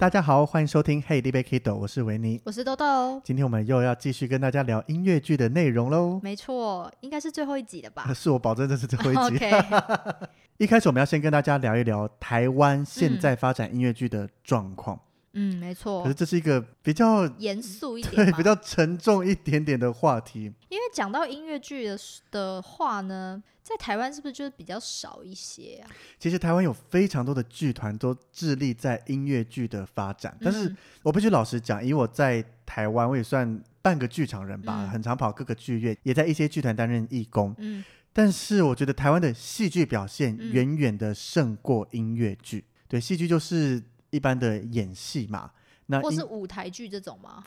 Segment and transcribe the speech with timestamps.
[0.00, 3.20] 大家好，欢迎收听《Hey，你别 Kido》，我是维尼，我是豆豆。
[3.22, 6.18] 今天我们又要继续跟大家聊音乐剧的内容喽。
[6.22, 8.10] 没错，应该是最后一集了吧？
[8.14, 9.44] 是我保证这是最后一集。
[10.56, 14.96] 一开始我们要先跟大家聊一聊台湾现在发展音乐剧的状况。
[14.96, 15.00] 嗯，
[15.32, 16.02] 没错。
[16.02, 20.52] 可是这是一个比较严肃一点，对，比较沉重一点点的话题。
[20.68, 21.98] 因为讲到音乐剧的
[22.32, 25.90] 的话呢，在台湾是不是就是比较少一些啊？
[26.18, 37.54] 其实台湾有非常多的剧团都致力在音乐剧的发展，嗯、但是我必须老实讲，以我在台湾，我也算半个剧场人吧，嗯、很常跑各个剧院，也在一些剧团担任义工。
[37.58, 42.58] 嗯，但是我觉得台湾的戏剧表现远远的胜过音乐剧。
[42.58, 43.80] 嗯、对，戏剧就是。
[44.10, 45.50] 一般的演戏嘛，
[45.86, 47.44] 那或是舞台剧这种吗？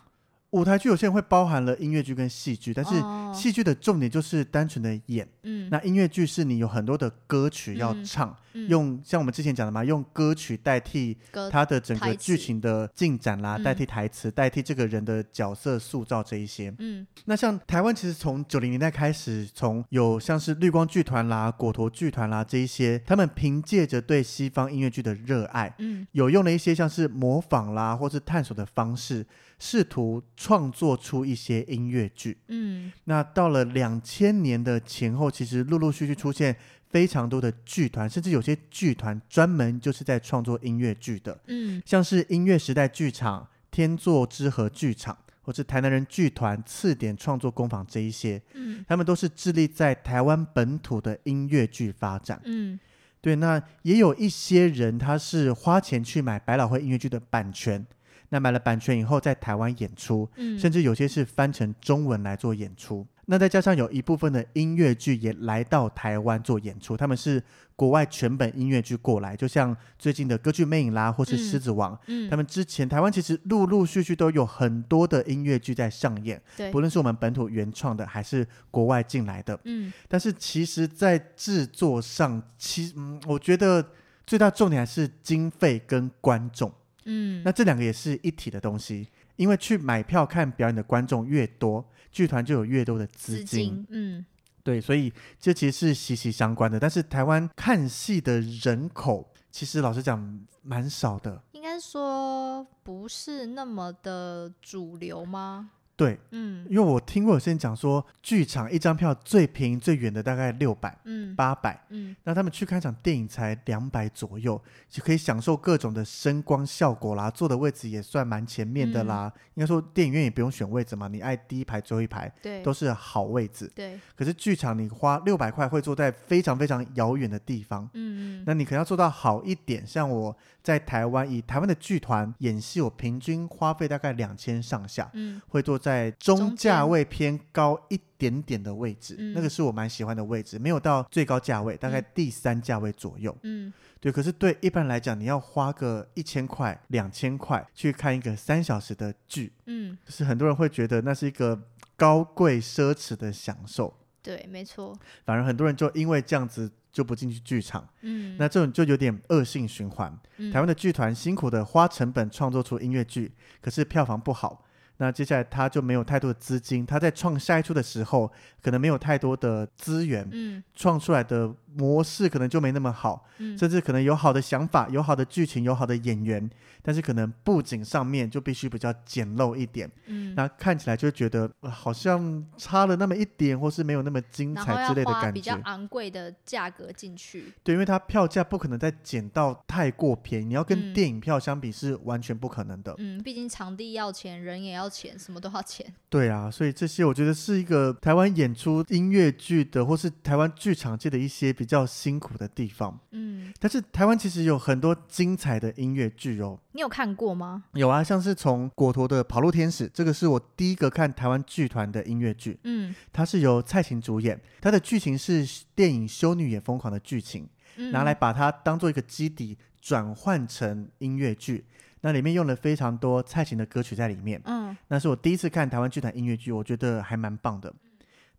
[0.53, 2.91] 舞台剧有些人会包含了音乐剧跟戏剧，但是
[3.33, 5.27] 戏剧的重点就是单纯的演。
[5.41, 11.17] 嗯，那音乐剧是你有很多的歌曲要唱，嗯嗯、用像我们之前讲的嘛，用歌曲代替
[11.51, 16.71] 它的整个剧情的进展啦，代替台词，代替这个人的角色塑造这一些。
[16.77, 29.25] 嗯，那像台湾其实从九零年代开始，从有像是绿光剧团啦、果陀剧团啦这一些，他们凭借着对西方音乐剧的热爱，嗯，有用了一些像是模仿啦或是探索的方式。
[29.65, 36.53] 试图创作出一些音乐剧，嗯，那到了两千年的前后，其实陆陆续续出现
[36.89, 52.77] 非常多的剧团，甚至有些剧团专门就是在创作音乐剧的，嗯，像是音乐时代剧场、天作之合剧场，或是台南人剧团、次点创作工坊这一些，嗯，他们都是致力在台湾本土的音乐剧发展，嗯，
[53.21, 57.85] 对，那也有一些人他是花钱去买百老汇音乐剧的版权。
[58.33, 63.05] 那买了版权以后，在台湾演出，嗯，甚至有些是翻成中文来做演出。
[63.27, 67.41] 那再加上有一部分的音乐剧也来到台湾做演出，他们是
[67.75, 83.85] 国外全本音乐剧过来，就像最近的《歌剧魅影》啦，或是《狮子王》，嗯，他们之前台湾其实陆陆续续都有很多的音乐剧在上演，对，不论是我们本土原创的，还是国外进来的，嗯，但是其实，在制作上，其嗯，我觉得
[84.25, 86.73] 最大重点还是经费跟观众。
[87.05, 93.45] 嗯，那这两个也是一体的东西，因为去买票看表演的观众越多，剧团就有越多的资金。
[93.45, 94.25] 金，嗯，
[94.63, 96.79] 对，所以这其实是息息相关的。
[96.79, 101.41] 但是台湾看戏的人口，其实老实讲蛮少的。
[101.51, 105.71] 应该说不是那么的主流吗？
[105.95, 114.59] 对，嗯，因为我听过有些人讲说，剧场一张票最便宜最远的大概六百，嗯，八百，嗯，那他们去看一场电影才两百左右，
[114.89, 119.31] 就可以享受各种的声光效果啦，坐的位置也算蛮前面的啦。
[119.35, 123.71] 嗯、应该说电影院也不用选位置嘛，你爱第一排最后一排，对，都是好位置。
[123.75, 135.77] 对，可是剧场你花六百块会坐在非常非常遥远的地方，嗯嗯，那你可能要做到好一点，像我在台湾，以台湾的剧团演戏，我平均花费大概两千上下，嗯，会坐。
[135.83, 143.35] 在中价位偏高一点点的位置，嗯、那个是我蛮喜欢的位置，没有到最高价位，大概第三价位左右。
[143.43, 144.09] 嗯，对。
[144.09, 151.59] 可是对一般来讲，你要花个一千块、两千块去看一个三小时的剧，嗯，就是很多人会觉得那是一个
[151.97, 153.93] 高贵奢侈的享受。
[154.21, 154.97] 对，没错。
[155.25, 160.15] 反而很多人就因为这样子就不进去剧场，嗯，那这种就有点恶性循环。
[160.37, 164.63] 嗯、台湾的剧团辛苦的花成本创作出音乐剧，可是票房不好。
[165.03, 176.49] 那接下来他就没有太多的资金，他在创下一出的时候，可能没有太多的资源，嗯，创出来的模式可能就没那么好，嗯，甚至可能有好的想法、有好的剧情、有好的演员，
[176.81, 206.59] 但是可能布景上面就必须比较简陋一点，嗯，那看起来就觉得、呃、好像差了那么一点，或是没有那么精彩之类的感觉，比较昂贵的价格进去，对，因为它票价不可能再减到太过便宜，你要跟电影票相比是完全不可能的，嗯，毕竟场地要钱，人也要钱，什么都要钱，对啊，所以这些我觉得是一个台湾演出音乐剧的，或是台湾剧场界的一些比较辛苦的地方，嗯，但是台湾其实有很多精彩的音乐剧哦。
[206.73, 207.63] 你有看过吗？
[207.73, 212.59] 有啊，像是从果陀的《跑路天使》，这个是我第一个看台湾剧团的音乐剧。
[212.63, 217.47] 嗯，它是由蔡琴主演，它的剧情是电影《修女也疯狂》的剧情，
[217.77, 221.65] 嗯、拿来把它当做一个基底转换成音乐剧。
[222.05, 224.39] 那里面用了非常多蔡琴的歌曲在里面。
[224.43, 227.73] 嗯，那是我第一次看台湾剧团音乐剧，我觉得还蛮棒的。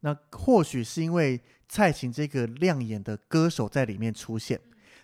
[0.00, 4.60] 那或许是因为蔡琴这个亮眼的歌手在里面出现。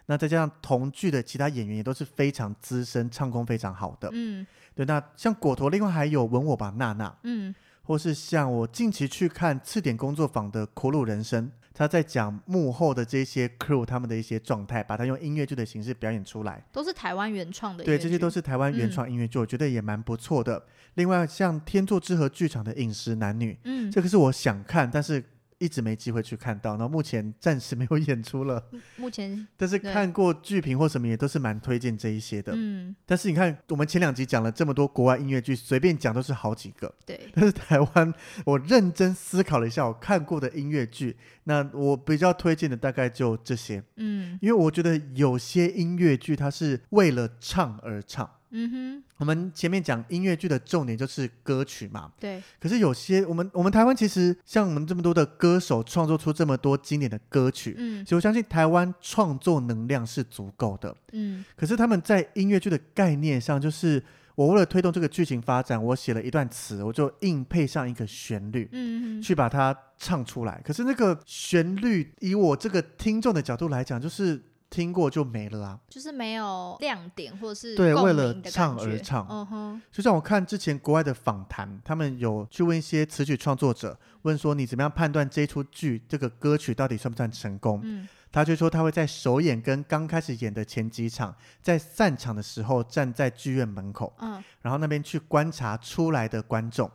[0.06, 4.10] 那再加上同剧的其他演员也都是非常资深、唱功非常好的。
[4.12, 4.84] 嗯，对。
[4.84, 7.16] 那像果陀，另外还有吻我吧，娜娜。
[7.22, 17.82] 嗯，或是像我近期去看次点工作坊的《苦鲁人生》，他在讲幕后的这些 crew 他们的一些状态，把它用音乐剧的形式表演出来，都是台湾原创的。
[17.85, 20.65] 对，这些都是台湾原创音乐剧，嗯、我觉得也蛮不错的。
[20.94, 25.25] 另外，像天作之合剧场的《饮食男女》，嗯，这个是我想看，但是。
[25.60, 28.64] 一直没机会去看到，然后目前暂时没有演出了。
[28.96, 32.52] 目前， 但是看过剧评或什么也都是蛮推荐这一些的。
[32.56, 36.92] 嗯，但是你看，我们前两集讲了这么多国外音乐剧，随便讲都是好几个。
[37.04, 37.28] 对。
[37.34, 38.12] 但是台湾，
[38.46, 43.84] 我认真思考了一下，我看过的音乐剧，那我比较推荐的大概就这些。
[43.96, 48.28] 嗯，因为我觉得有些音乐剧它是为了唱而唱。
[48.50, 52.11] 嗯哼，我们前面讲音乐剧的重点就是歌曲嘛。
[52.19, 52.43] 对。
[52.58, 60.97] 可是有些我们我们台湾其实像我们这么多的歌手创作出这么多经典的歌曲，嗯，所以我相信台湾创作能量是足够的。
[61.12, 61.44] 嗯。
[61.56, 64.02] 可是他们在音乐剧的概念上，就是
[64.35, 70.61] 我为了推动这个剧情发展，我写了一段词，我就硬配上一个旋律，嗯，去把它唱出来。
[70.64, 74.43] 可是那个旋律，以我这个听众的角度来讲，就是。
[74.70, 79.26] 听过就没了啊，就是没有亮点或者是对，为了唱而唱。
[79.28, 87.81] 嗯哼，就像我看之前国外的访谈，他们有去问一些词曲创作者，问说你怎么样判断这出剧这个歌曲到底算不算成功？
[87.82, 96.88] 嗯，他就说他会在首演跟刚开始演的前几场，在散场的时候站在剧院门口，嗯，然后那边去观察出来的观众。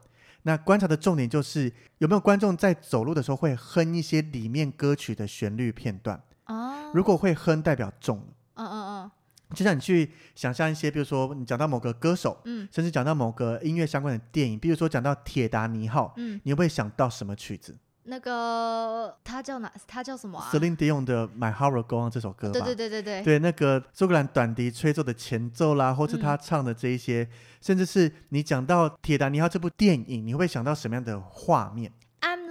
[0.43, 6.21] 那观察的重点就是有没有观众在走路的时候会哼一些里面歌曲的旋律片段。
[6.47, 8.23] 哦，如果会哼，代表中了。
[8.55, 9.11] 嗯嗯嗯，
[9.53, 17.75] 就像你去想象一些，比如说你讲到某个歌手，嗯，甚至讲到某个音乐相关的电影，比如说讲到《铁达尼号》，嗯，你会不会想到什么曲子？
[18.07, 19.71] 那个他叫哪？
[19.87, 22.53] 他叫什么啊？Celine Dion 的《My Heart Will Go On》这首歌吧。
[22.53, 23.23] 对对对对对。
[23.23, 27.29] 对，那个苏格兰短笛吹奏的前奏啦，或是他唱的这一些，嗯、
[27.61, 31.91] 甚至是你讲到《铁达尼号》这部电影，你会不会想到什么样的画面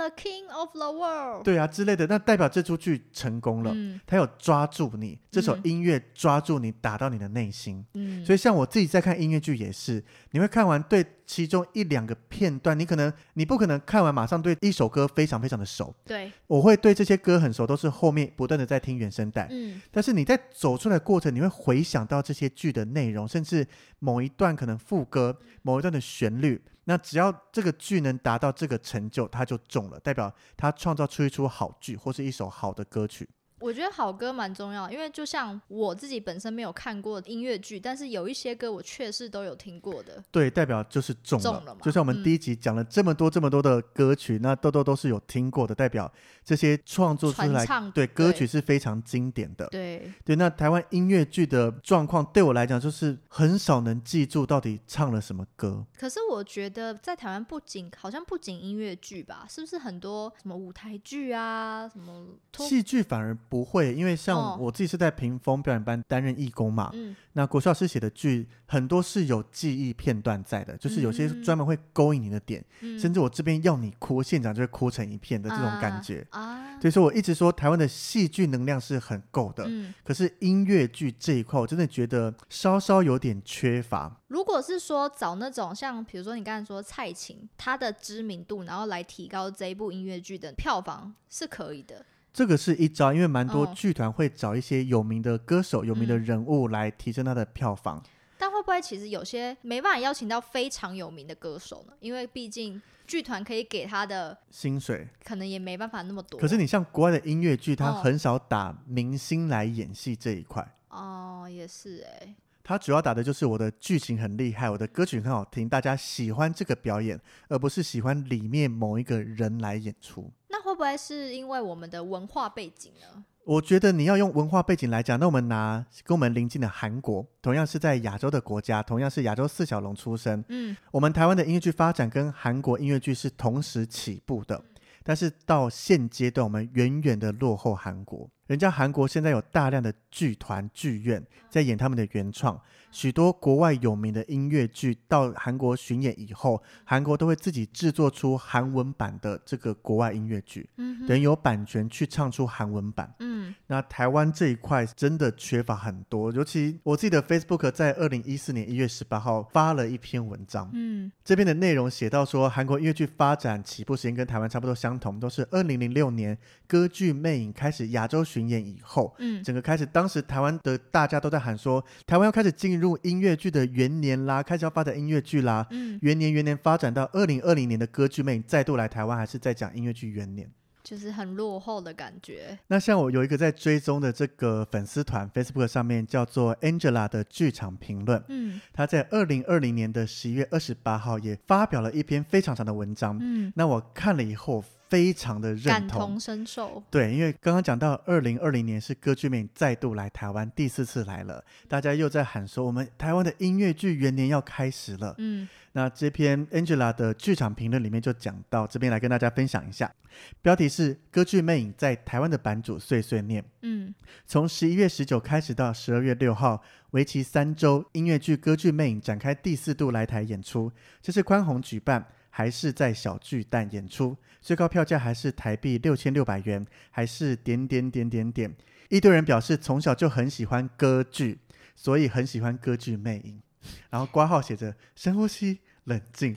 [0.04, 1.44] the king of the world。
[1.44, 3.72] 对啊，之类的，那代表这出剧成功了。
[3.74, 7.84] 嗯，他有抓住你，这首音乐抓住你，打到你的内心。
[7.94, 10.02] 嗯，所以像我自己在看音乐剧也是，
[10.32, 15.94] 你会看完对其中一两个片段，你可能你不可能看完马上对一首歌非常非常的熟。
[16.04, 19.48] 对，我会对这些歌很熟，都是后面不断的在听原声带。
[19.50, 23.66] 嗯，但是你在走出来的过程，你会回想到这些剧的内容，甚至
[23.98, 26.60] 某一段可能副歌，某一段的旋律。
[26.84, 33.28] 那只要这个剧能达到这个成就，他就中了，代表他创造出一出好剧或是一首好的歌曲。
[33.64, 40.22] 我觉得好歌蛮重要，因为就像我自己本身没有看过音乐剧，但是有一些歌我确实都有听过的。
[40.30, 41.42] 对，代表就是中了。
[41.42, 41.80] 中了嘛。
[41.82, 46.12] 就像我们第一集讲了这么多这么多的歌曲，嗯、那豆豆都是有听过的，代表
[46.44, 49.66] 这些创作出来唱对歌曲是非常经典的。
[49.68, 55.82] 对对，那台湾音乐剧的状况对我来讲就是很少能记住到底唱了什么歌。
[55.98, 62.26] 可是我觉得在台湾不仅好像不仅音乐剧吧，是不是很多什么舞台剧啊，什么
[62.58, 63.34] 戏剧反而。
[63.54, 66.90] 不会，因为像我自己是在屏风表演班担任义工嘛。
[66.92, 67.14] 嗯。
[67.34, 76.26] 那国师老师写的剧很多是有记忆片段在的，就是有些专门会勾引你的点，嗯、甚至我这边要你哭，现场就会哭成一片的这种感觉。
[76.30, 76.76] 啊。
[76.80, 79.94] 所以说我一直说台湾的戏剧能量是很够的，嗯。
[80.02, 84.20] 可是音乐剧这一块，我真的觉得稍稍有点缺乏。
[84.26, 92.04] 如果是说找那种像，比如说你刚才说蔡琴，她的知名度，然后来提高这一部音乐剧的票房是可以的。
[92.34, 98.02] 这个是一招，因为蛮多剧团会找一些有名的歌手、哦、有名的人物来提升他的票房。
[98.36, 101.92] 但会不会其实有些没办法邀请到非常有名的歌手呢？
[102.00, 106.40] 因为毕竟剧团可以给他的薪水可能也没办法那么多。
[106.40, 110.74] 可是你像国外的音乐剧，他很少打明星来演戏这一块。
[110.88, 112.34] 哦，也是哎、欸。
[112.64, 120.32] 他主要打的就是我的剧情很厉害，我的歌曲很好听，大家喜欢这个表演，而不是喜欢里面某一个人来演出。
[120.64, 123.22] 那会不会是因为我们的文化背景呢？
[123.44, 130.42] 我觉得你要用文化背景来讲，那我们拿跟我们邻近的韩国，同样是在亚洲的国家，同样是亚洲四小龙出身。
[130.48, 134.64] 嗯，我们台湾的音乐剧发展跟韩国音乐剧是同时起步的，
[135.02, 138.26] 但是到现阶段，我们远远的落后韩国。
[138.46, 142.58] 人家韩国现在有大量的剧团剧院在演他们的原创，
[142.94, 153.12] 许多国外有名的音乐剧到韩国巡演以后，韩国都会自己制作出韩文版的这个国外音乐剧，嗯，等于有版权去唱出韩文版。
[153.18, 180.50] 嗯，那台湾这一块真的缺乏很多，尤其我记得 Facebook 在二零一四年一月十八号发了一篇文章，嗯，这边的内容写到说，韩国音乐剧发展起步时间跟台湾差不多相同，都是二零零六年歌剧魅影开始亚洲巡演以后，嗯，整个开始，当时台湾的大家都在喊说，台湾要开始进入音乐剧的元年啦，开始要发展音乐剧啦，嗯，元年元年发展到二零二零年的歌剧魅影再度来台湾，还是在讲音乐剧元年，
[180.82, 182.58] 就是很落后的感觉。
[182.68, 194.62] 那像我有一个在追踪的这个粉丝团，Facebook 上面叫做 Angela 的剧场评论，嗯，他在二零二零年的十一月二十八号也发表了一篇非常长的文章，嗯，那我看了以后。
[194.94, 196.80] 非常的认同，感同身受。
[196.88, 205.12] 对，因为刚刚讲到二零二零年是歌剧魅影再度来台湾，第四次来了，大家又在喊说我们台湾的音乐剧元年要开始了。
[205.18, 209.92] 嗯，那这篇 Angela 的剧场评论里面就讲到，这边来跟大家分享一下，
[210.40, 213.44] 标题是歌剧魅影在台湾的版主碎碎念。
[213.62, 213.92] 嗯，
[214.24, 220.70] 从十一月十九开始到十二月六号，为期三周，音乐剧歌剧魅影展开第四度来台演出，
[221.02, 222.06] 这是宽宏举办。
[222.36, 228.52] 还是在小巨蛋演出，最高票价还是台币六千六百元，还是点点点点点。
[228.88, 231.38] 一堆人表示从小就很喜欢歌剧，
[231.76, 233.40] 所以很喜欢歌剧魅影。
[233.88, 236.36] 然后挂号写着深呼吸，冷静。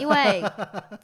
[0.00, 0.42] 因为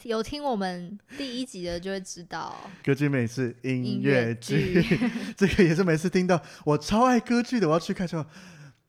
[0.02, 4.84] 有听我们第一集的就会知道，歌剧魅影是音乐剧。
[5.38, 8.26] 这个也是每次听到我超爱歌剧的，我要去看说，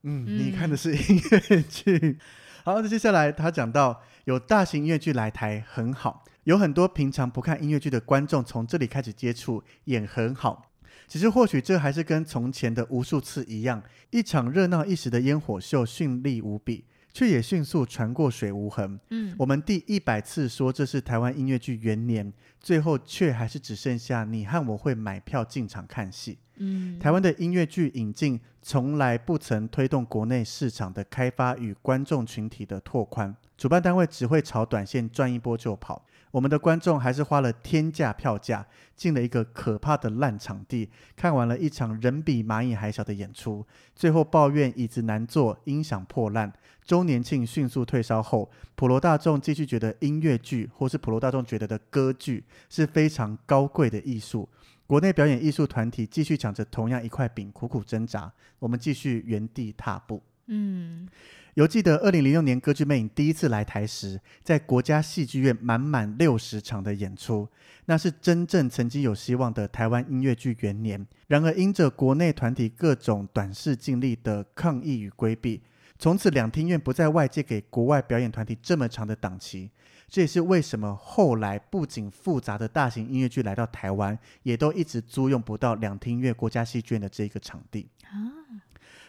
[0.01, 2.17] 嗯，嗯，你看的是音乐剧。
[2.65, 10.71] 好，那接下来他讲到有大型音乐剧来台很好，有很多平常不看音乐剧的观众从这里开始接触，也很好。
[11.05, 18.99] 其实或许这还是跟从前的无数次一样，一场热闹一时的烟火秀，绚丽无比，却也迅速传过水无痕。
[19.11, 26.39] 嗯，我们第一百次说这是台湾音乐剧元年，最后却还是只剩下你和我会买票进场看戏。
[26.57, 36.05] 嗯，台湾的音乐剧引进从来不曾推动国内市场的开发与观众群体的拓宽，主办单位只会炒短线赚一波就跑。
[36.33, 43.63] 我们的观众还是花了天价票价进了一个可怕的烂场地，看完了一场人比蚂蚁还小的演出，
[43.95, 46.51] 最后抱怨椅子难坐、音响破烂。
[46.83, 54.49] 周年庆迅速退烧后，普罗大众继续觉得音乐剧或是普罗大众觉得的歌剧是非常高贵的艺术。
[54.87, 58.33] 国内表演艺术团体继续抢着同样一块饼，苦苦挣扎。
[58.57, 60.23] 我们继续原地踏步。
[60.47, 61.07] 嗯，
[61.53, 67.47] 犹记得二零零六年歌剧魅影第一次来台时，在国家戏剧院满满六十场的演出，
[67.85, 71.05] 那是真正曾经有希望的台湾音乐剧元年。
[71.27, 75.61] 然而，因着国内团体各种短视尽力的抗议与规避，
[75.97, 79.71] 从此两厅院不再外借给国外表演团体这么长的档期。
[80.09, 87.87] 这也是为什么后来不仅复杂的大型音乐剧来到台湾，也都一直租用不到两厅院国家戏剧院的这一个场地。
[88.03, 88.11] 啊，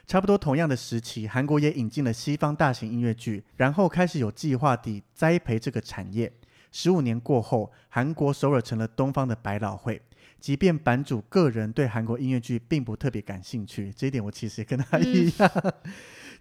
[0.06, 6.30] 差不多同样的时期，韩国也引进了西方大型音乐剧，然后开始有计划地栽培这个产业。
[6.70, 10.02] 十五年过后，韩国首尔成了东方的百老汇。
[10.44, 15.50] 即便版主个人对韩国音乐剧并不特别感兴趣，这一点我其实也跟他一样。
[15.54, 15.72] 嗯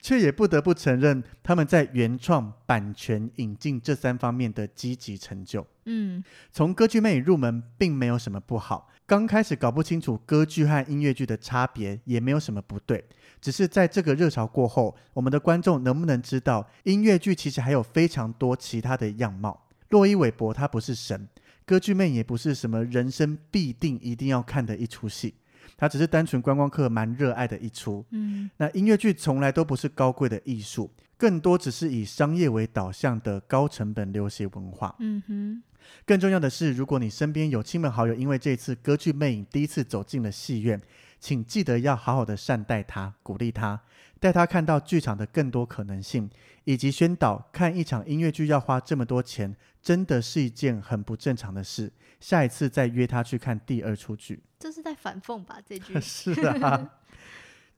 [0.01, 5.65] 却也不得不承认，他们在原创、版权、引进这三方面的积极成就。
[5.86, 8.89] 嗯，从歌剧魅影入门并没有什么不好。
[9.05, 13.01] 刚开始搞不清楚歌剧和音乐剧的差别，也没有什么不对。
[13.39, 19.62] 只是在这个热潮过后，我们的观众能不能知道，音乐剧其实还有非常多其他的样貌？
[19.88, 21.29] 洛伊韦伯他不是神，
[21.65, 25.36] 歌剧魅影也不是什么人生必定一定要看的一出戏。
[25.75, 28.05] 它只是单纯观光客蛮热爱的一出。
[28.12, 34.96] 嗯，那音乐剧从来都不是高贵的艺术，更多只是以商业为导向的高成本流行文化。
[35.00, 35.63] 嗯哼，
[36.05, 40.79] 更重要的是，如果你身边有亲朋好友因为这次歌剧魅影第一次走进了戏院，
[41.20, 43.82] 请记得要好好的善待他，鼓励他，
[44.24, 46.30] 带他看到剧场的更多可能性，
[46.63, 51.92] 以及宣导看一场音乐剧要花这么多钱，真的是一件很不正常的事。
[52.22, 54.42] 下一次再约他去看第二出剧。
[54.58, 55.58] 这是在反讽吧？
[55.68, 56.89] 这句 是啊。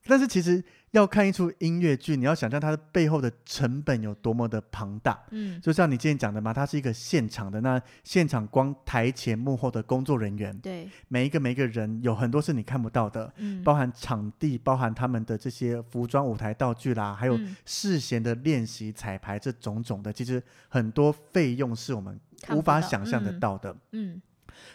[0.07, 5.19] 但是其实要看一出音乐剧，你要想象它的背后的成本有多么的庞大。
[5.31, 22.17] 嗯，就像你之前讲的嘛，它是一个现场的，那现场光台前幕后的工作人员，对，每一个每一个人有很多是你看不到的，嗯，包含场地，包含他们的这些服装、舞台道具啦，还有事先的练习、彩排这种种的，其实很多费用是我们
[22.51, 23.71] 无法想象得到的。
[23.91, 24.21] 嗯，嗯，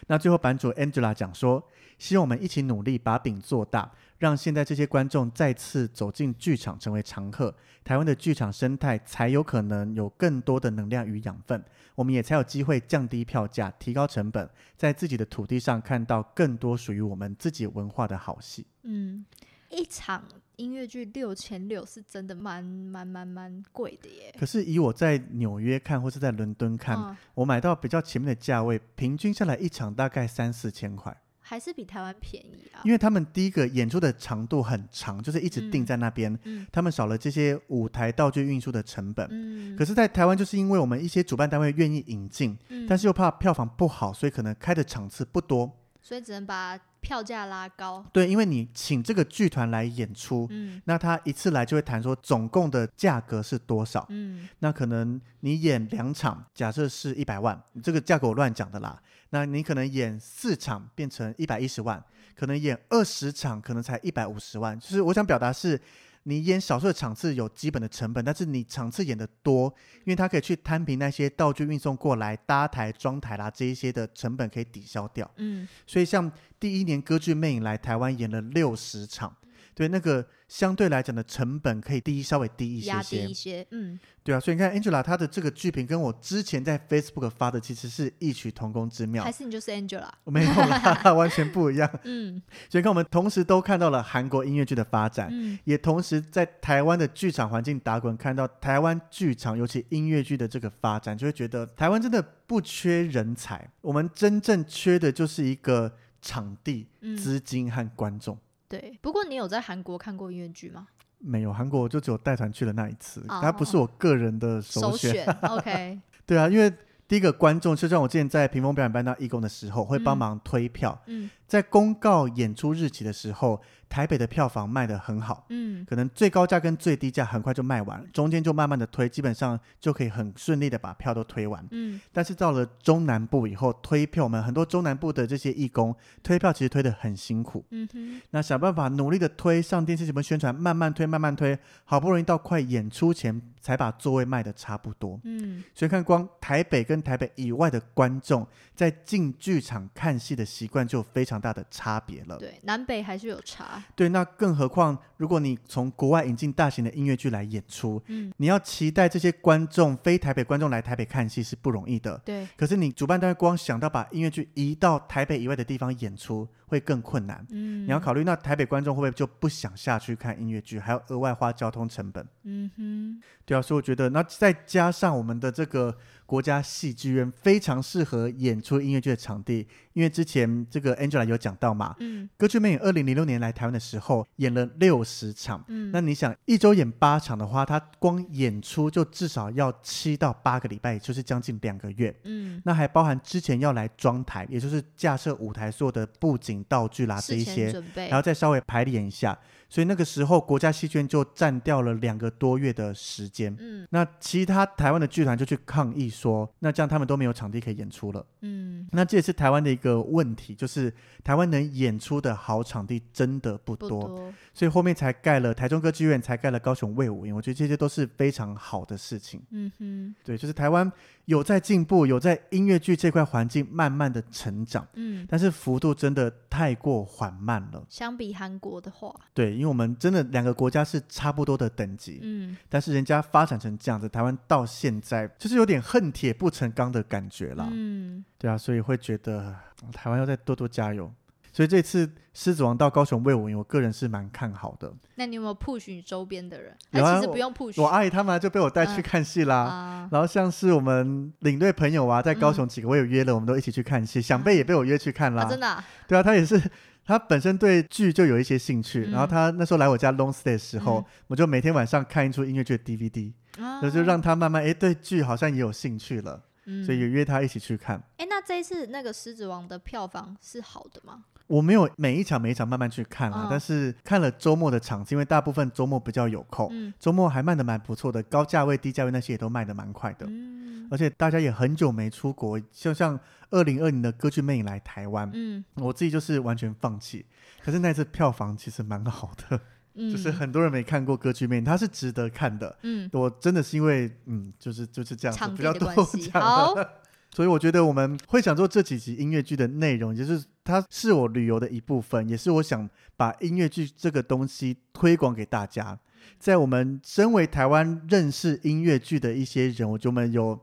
[0.07, 1.63] 那最后版主 Angela 讲说，
[1.97, 3.91] 希望我们一起努力把饼做大。
[4.21, 11.63] 让现在这些观众再次走进剧场成为常客，台湾的剧场生态才有可能有更多的能量与养分，
[11.95, 14.47] 我们也才有机会降低票价、提高成本，
[14.77, 18.67] 在自己的土地上看到更多属于我们自己文化的好戏。
[18.83, 19.25] 嗯，
[19.71, 20.23] 一场
[20.57, 24.35] 音乐剧六千六是真的蛮蛮蛮蛮贵的耶。
[24.39, 31.19] 可是以我在纽约看或是在伦敦看，嗯，我买到比较前面的价位，平均下来一场大概三四千块。
[31.51, 39.27] 还是比台湾便宜啊，因为他们第一个演出的长度很长，就是一直定在那边，嗯嗯、他们少了这些舞台道具运输的成本。
[39.31, 45.69] 嗯、可是，在台湾就是因为我们一些主办单位愿意引进，嗯、但是又怕票房不好，所以可能开的场次不多，
[46.01, 48.05] 所以只能把票价拉高。
[48.13, 54.05] 对，因为你请这个剧团来演出，嗯、那他一次来就会谈说总共的价格是多少。
[54.07, 58.97] 嗯、那可能你演两场，假设是一百万，这个价格我乱讲的啦。
[59.31, 62.01] 那你可能演四场变成一百一十万，
[62.35, 64.79] 可能演二十场可能才一百五十万。
[64.79, 65.79] 就是我想表达是，
[66.23, 75.29] 你演少数的场次有基本的成本，但是你场次演的多，因为他可以去摊平那些道具运送过来、搭台、装台啦这一些的成本可以抵消掉。
[75.37, 79.35] 嗯，所以像第一年歌剧魅影来台湾演了六十场。
[79.73, 89.23] 对，那个相对来讲的成本可以低，稍微低一些低一些，嗯，对啊，所以你看 Angela 她的这个剧评跟我之前在 Facebook 发的其实是异曲同工之妙。
[89.23, 90.09] 还是你就是 Angela？
[90.25, 91.89] 我没有啦， 完全不一样。
[92.03, 106.87] 嗯， 所以看我们同时都看到了韩国音乐剧的发展，嗯，也同时在台湾的剧场环境打滚，看到台湾剧场尤其音乐剧的这个发展，就会觉得台湾真的不缺人才，我们真正缺的就是一个场地、
[107.17, 108.35] 资金和观众。
[108.35, 108.39] 嗯
[108.71, 110.87] 对，不过你有在韩国看过音乐剧吗？
[111.19, 115.11] 没有，韩国我就只有带团去了那一次，它、oh, 不是我个人的首选。
[115.11, 116.73] 首选 OK，对啊，因为
[117.07, 120.97] 第一个观众，就像我之前在屏风表演班当义工的时候，会帮忙推票。
[121.07, 121.29] 嗯。
[121.51, 131.99] 嗯在公告演出日期的时候，台北的票房卖得很好，嗯，可能最高价跟最低价很快就卖完了，中间就慢慢的推，基本上就可以很顺利的把票都推完，嗯。
[132.13, 138.21] 但是到了中南部以后，推票们很多中南部的这些义工推票其实推得很辛苦，嗯哼。
[138.29, 145.61] 那想办法努力的推上电视节目宣传，慢慢推慢慢推，好不容易到快演出前才把座位卖的差不多，嗯。
[145.75, 153.83] 所以看光台北跟台北以外的观众在进剧场看戏的习惯就非常大的差别了，对，南北还是有差。
[153.95, 162.47] 对，那更何况如果你从国外引进大型的音乐剧来演出，嗯，你要期待这些观众非台北观众来台北看戏是不容易的，对。
[162.55, 167.45] 可是你主办单位光想到把音乐剧移到台北以外的地方演出，会更困难。
[167.49, 172.25] 嗯，你要考虑那台北观众会不会就不想下去看音乐剧，还要额外花交通成本？
[172.43, 175.97] 嗯哼，对啊，所以我觉得那再加上我们的这个。
[176.31, 199.37] 国家戏剧院非常适合演出音乐剧的场地，因为之前这个 Angela 有讲到嘛，嗯，歌剧魅影二零零六年来台湾的时候演了六十场，嗯，那你想一周演八场的话，他光演出就至少要七到八个礼拜，也就是将近两个月，嗯，那还包含之前要来装台，也就是架设舞台所有的布景道具啦这一些，然后再稍微排练一下。
[199.67, 203.55] 所以那个时候，国家戏剧院就占掉了两个多月的时间。
[203.57, 208.23] 嗯，那其他台湾的剧团就去抗议说，那这样他们都没有场地可以演出了。
[208.41, 213.89] 嗯，那这也是台湾的一个问题，就是台湾能演出的好场地真的不多。
[213.89, 214.33] 不多。
[214.53, 217.35] 所以后面才盖了台中歌剧院，才盖了高雄卫武营。
[217.35, 219.41] 我觉得这些都是非常好的事情。
[219.49, 220.91] 嗯哼，对，就是台湾
[221.31, 224.85] 有在进步，有在音乐剧这块环境慢慢的成长。
[224.95, 227.81] 嗯，但是幅度真的太过缓慢了。
[227.87, 229.53] 相比韩国的话，对。
[229.53, 239.55] 因为我们真的两个国家是差不多的等级，嗯，但是人家发展成这样子，台湾到现在就是有点恨铁不成钢的感觉啦，嗯，对啊，所以会觉得
[239.93, 241.11] 台湾要再多多加油。
[241.51, 244.91] 所以这次《狮子王》到高雄卫武营，我个人是蛮看好的。
[245.15, 246.75] 那你有没有 push 你周边的人？
[246.91, 249.67] 有啊，其实不用 push，我，我阿姨他们就被我带去看戏啦。
[249.69, 254.21] 嗯、然后像是我们领队朋友啊，在高雄几个我有约了，嗯、我们都一起去看戏。
[254.21, 255.43] 想贝也被我约去看啦。
[255.43, 255.85] 啊、真的、啊？
[256.07, 256.61] 对啊，他也是
[257.03, 268.01] 他本身对剧就有一些兴趣，嗯、然后他那时候来我家 long stay 的时候，嗯、我就每天晚上看一出音乐剧的 DVD，那、啊、就让他慢慢哎对剧好像也有兴趣了，嗯、所以也约他一起去看。
[268.17, 271.25] 哎，那这一次那个《狮子王》的票房是好的吗？
[271.51, 287.25] 我没有每一场每一场慢慢去看啊，哦、但是看了周末的场次，因为大部分周末比较有空，嗯、周末还卖的蛮不错的，高价位、低价位那些也都卖的蛮快的，嗯、而且大家也很久没出国，就像二零二零的歌剧魅影来台湾，嗯、我自己就是完全放弃，
[287.61, 289.59] 可是那次票房其实蛮好的，
[289.95, 295.91] 嗯、就是很多人没看过歌剧魅影，它是值得看的，嗯、我真的是因为嗯，就是就是这样子比较多
[296.31, 296.87] 讲
[297.33, 305.97] 所以我觉得我们会想做这几集音乐剧的内容，就是它是我旅游的一部分，也是我想把音乐剧这个东西推广给大家。
[306.39, 310.59] 在我们身为台湾认识音乐剧的一些人，我觉得我们有。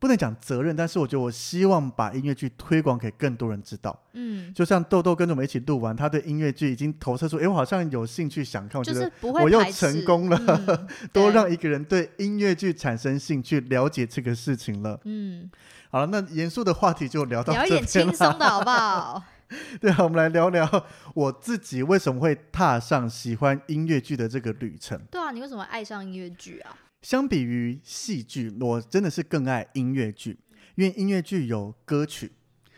[0.00, 3.94] 不能讲责任，但是我觉得我希望把音乐剧推广给更多人知道。
[4.14, 14.98] 嗯，就像豆豆跟着我们一起录完，他对音乐剧已经投射出，哎，我好像有兴趣想看，我觉得我又成功了，嗯、 多让一个人对音乐剧产生兴趣，了解这个事情了。
[15.04, 15.50] 嗯，
[15.90, 19.22] 好了，那严肃的话题就聊到这边了，聊一点轻松的好不好？
[19.80, 25.00] 对啊，我们来聊聊我自己为什么会踏上喜欢音乐剧的这个旅程。
[25.10, 26.76] 对啊，你为什么爱上音乐剧啊？
[27.02, 30.38] 相比于戏剧，我真的是更爱音乐剧，
[30.74, 32.30] 因为音乐剧有歌曲，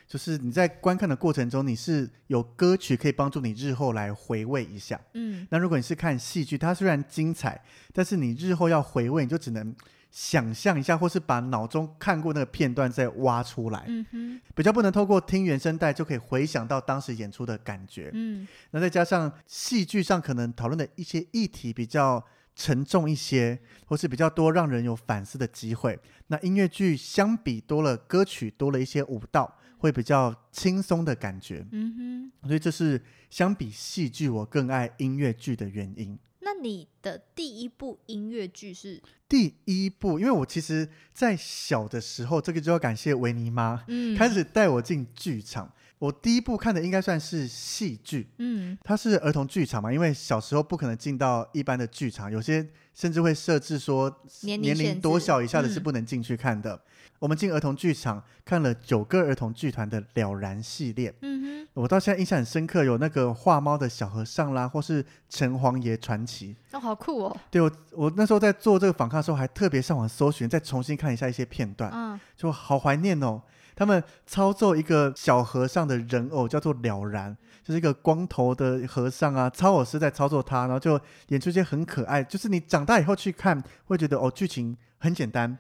[0.07, 5.01] 就是你在观看的过程中，你是有歌曲可以帮助你日后来回味一下。
[5.15, 7.61] 嗯，那如果你是看戏剧，它虽然精彩，
[7.93, 9.75] 但是你日后要回味，你就只能
[10.13, 13.85] 想象一下，或是把脑中看过那个片段再挖出来。
[13.89, 18.11] 嗯哼，比较不能透过听原声带就可以回想到当时演出的感觉。
[18.15, 22.25] 嗯，那再加上戏剧上可能讨论的一些议题比较。
[22.55, 25.99] 沉重一些，或是比较多让人有反思的机会。
[26.27, 31.67] 那音乐剧相比多了歌曲，多了一些舞蹈，会比较轻松的感觉。
[31.73, 36.19] 嗯哼，所以这是相比戏剧，我更爱音乐剧的原因。
[36.45, 39.01] 那你的第一部音乐剧是？
[39.29, 45.73] 第一部，因为我其实在小的时候，这个就要感谢维尼妈，嗯，开始带我进剧场。
[45.99, 56.75] 我第一部看的应该算是戏剧，嗯，它是儿童剧场嘛，因为小时候不可能进到一般的剧场，有些甚至会设置说年龄多小以下的是不能进去看的。
[56.75, 56.81] 嗯、
[57.23, 67.37] 我们进儿童剧场看了九个儿童剧团的了然系列，嗯哼，我到现在印象很深刻，有那个画猫的小和尚啦，或是城隍爷传奇，哦，好酷哦。
[67.49, 73.41] 对，我我那时候在做这个访谈的时候，还特别上网搜寻，再重新看一下一些片段，嗯，就好怀念哦。
[73.77, 79.49] 他们操作一个小和尚的人偶，叫做了然，就是一个光头的和尚啊。
[79.49, 85.57] 操偶师在操作他，然后就演出一些很可爱，就是你长大以后去看，会觉得哦，剧情很简单，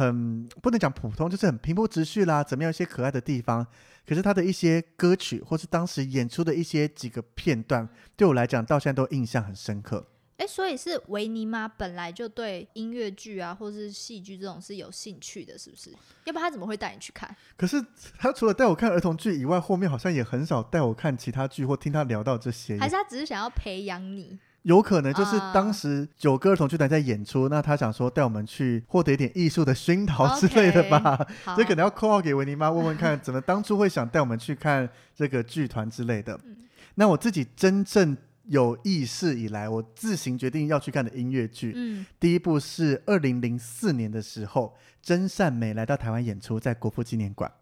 [0.00, 3.66] 很不能讲普通，就是很平铺直叙啦，怎么样一些可爱的地方。
[4.06, 7.86] 可是他的一些歌曲，或是当时演出的一些几个片段，
[8.16, 10.06] 对我来讲到现在都印象很深刻。
[10.38, 15.90] 哎，所以是维尼妈本来就对音乐剧啊，或是戏剧这种是有兴趣的，是不是？
[16.24, 17.36] 要不然他怎么会带你去看？
[17.58, 17.76] 可是
[18.18, 22.78] 他除了带我看儿童剧以外，后面好像也很少带我看其他剧或听他聊到这些。
[22.78, 24.38] 还是他只是想要培养你？
[24.62, 31.26] 有可能就是当时九个儿童剧团在演出，uh, 那他想说带我们去获得一点艺术的熏陶之类的吧。
[31.58, 36.38] 以可能要 call 给维尼妈问问看，怎么当初会想带我们去看这个剧团之类的。
[36.44, 36.56] 嗯、
[36.94, 38.16] 那我自己真正。
[38.46, 47.59] 有意识以来，我自行决定要去看的音乐剧，嗯，第一部是二零零四年的时候，真善美来到台湾演出，在国父纪念馆啊。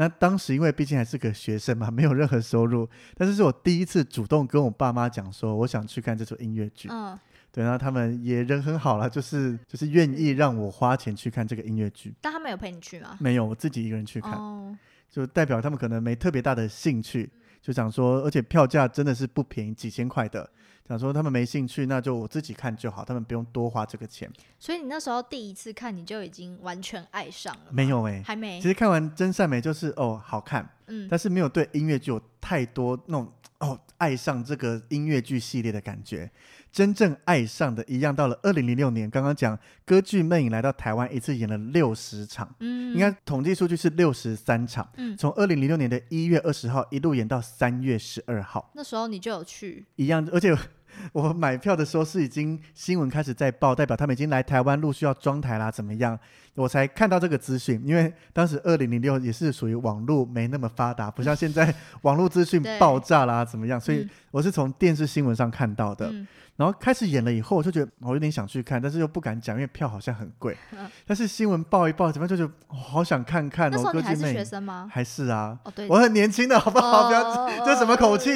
[0.00, 6.88] 那当时因为毕竟还是个学生嘛， 没有任何收入，但是是我第一次主动跟我爸妈讲说，我想去看这出音乐剧。
[6.88, 7.18] 嗯，
[7.50, 12.14] 对，然后他们也人很好了，就是就是愿意让我花钱去看这个音乐剧。
[12.20, 13.16] 但他们有陪你去吗？
[13.18, 14.78] 没有，我自己一个人去看，哦，
[15.10, 17.28] 就代表他们可能没特别大的兴趣。
[17.60, 20.48] 就想说，而且票价真的是不便宜，几千块的。
[20.88, 24.26] 想说他们没兴趣，那就我自己看就好，他们不用多花这个钱。
[24.58, 27.70] 所以你那时候第一次看，你就已经完全爱上了？
[27.70, 28.58] 没有哎、欸，还没。
[28.58, 36.30] 其实看完《真善美》就是哦，好看，嗯，但是没有对音乐剧有太多那种哦爱上这个音乐剧系列的感觉。
[36.70, 50.56] 真正爱上的一样，到了二零零六年，刚刚讲歌剧魅影来到台湾，一次演了六十场，嗯，应该统计数据是六十三场，嗯，从二零零六年的一月二十号一路演到三月十二号，那时候你就有去，一样，而且
[51.12, 56.18] 我买票的时候是已经新闻开始在报，代表他们已经来台湾陆续要装台啦，怎么样？
[56.54, 61.72] 我才看到这个资讯，因为当时二零零六也是属于网络没那么发达，不像现在
[62.02, 63.78] 网络资讯爆炸啦，怎么样？
[63.80, 66.08] 所以我是从电视新闻上看到的。
[66.10, 70.56] 嗯、然后开始演了以后，我就觉得我有点想去看，但是又不敢讲，因为票好像很贵。
[70.76, 73.70] 嗯、但是新闻报一报，怎么样就觉得好想看看哦。
[73.76, 74.90] 那时候你还是学生吗？
[74.92, 75.56] 还是啊？
[75.62, 77.04] 哦、对我很年轻的，好不好？
[77.04, 78.32] 哦、不要这什么口气？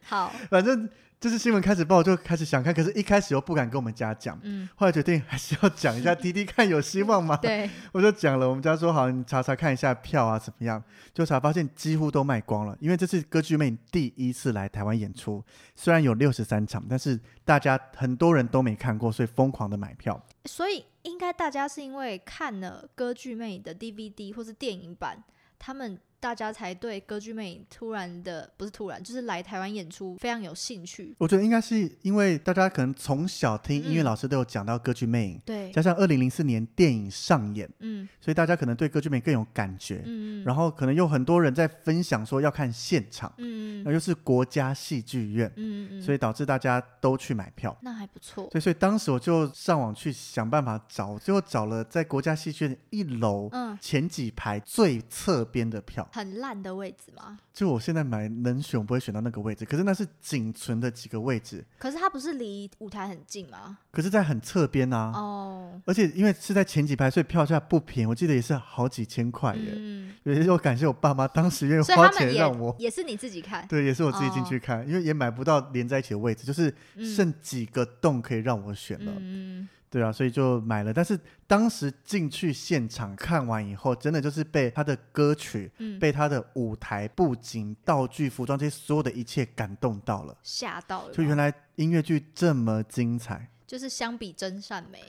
[0.04, 0.88] 好，反正
[1.20, 7.36] 就是新闻开始报，就开始想看，可是一开始又不敢跟我们家讲，嗯，后来决定还是要讲一下， 滴滴看有希望吗？
[7.42, 10.80] 对， 我就讲了，我们家说好，你查查看一下票啊怎么样，
[11.12, 20.24] 就查发现几乎都卖光了，因为这次歌剧魅影第一次来台湾演出，虽然有六十三场，但是大家很多人都没看过，所以疯狂的买票。
[20.44, 25.24] 所以应该大家是因为看了歌剧魅影的 DVD 或是电影版，
[25.58, 25.98] 他们。
[26.20, 31.14] 大家才对歌剧魅影突然的，不是突然，就是来台湾演出非常有兴趣。
[31.18, 48.48] 我觉得应该是因为大家可能从小听音乐老师都有讲到歌剧魅影，嗯，对，加上二零零四年电影上演，嗯，所以大家可能对歌剧魅影更有感觉，嗯，然后可能有很多人在分享说要看现场，嗯，那又是国家戏剧院，嗯嗯，所以导致大家都去买票，那还不错。
[48.50, 56.07] 对，所以当时我就上网去想办法找，最后找了在国家戏剧院一楼，嗯，前几排最侧边的票。
[56.10, 57.38] 很烂的位置吗？
[57.52, 59.64] 就我现在买能选，我不会选到那个位置。
[59.64, 61.64] 可是那是仅存的几个位置。
[61.78, 63.78] 可是它不是离舞台很近吗？
[63.90, 65.12] 可是，在很侧边啊。
[65.14, 65.80] 哦。
[65.84, 68.06] 而且因为是在前几排，所以票价不便宜。
[68.06, 69.72] 我记得也是好几千块耶。
[69.74, 70.14] 嗯。
[70.24, 72.74] 也是我感谢我爸妈当时愿意花钱让我。
[72.78, 73.66] 也是你自己看。
[73.68, 79.12] 对，也是我自己进去看，哦、因为也买不到连在一起的位置，就是剩几个洞可以让我选了。
[79.18, 79.68] 嗯。
[79.90, 80.92] 对啊，所以就买了。
[80.92, 91.14] 但是当时进去现场看完以后，真的就是被他的歌曲、嗯、被他的舞台布景、道具、服装这些所有的一切感动到了，吓到了。
[91.14, 95.00] 就原来音乐剧这么精彩， 就是相比真善美，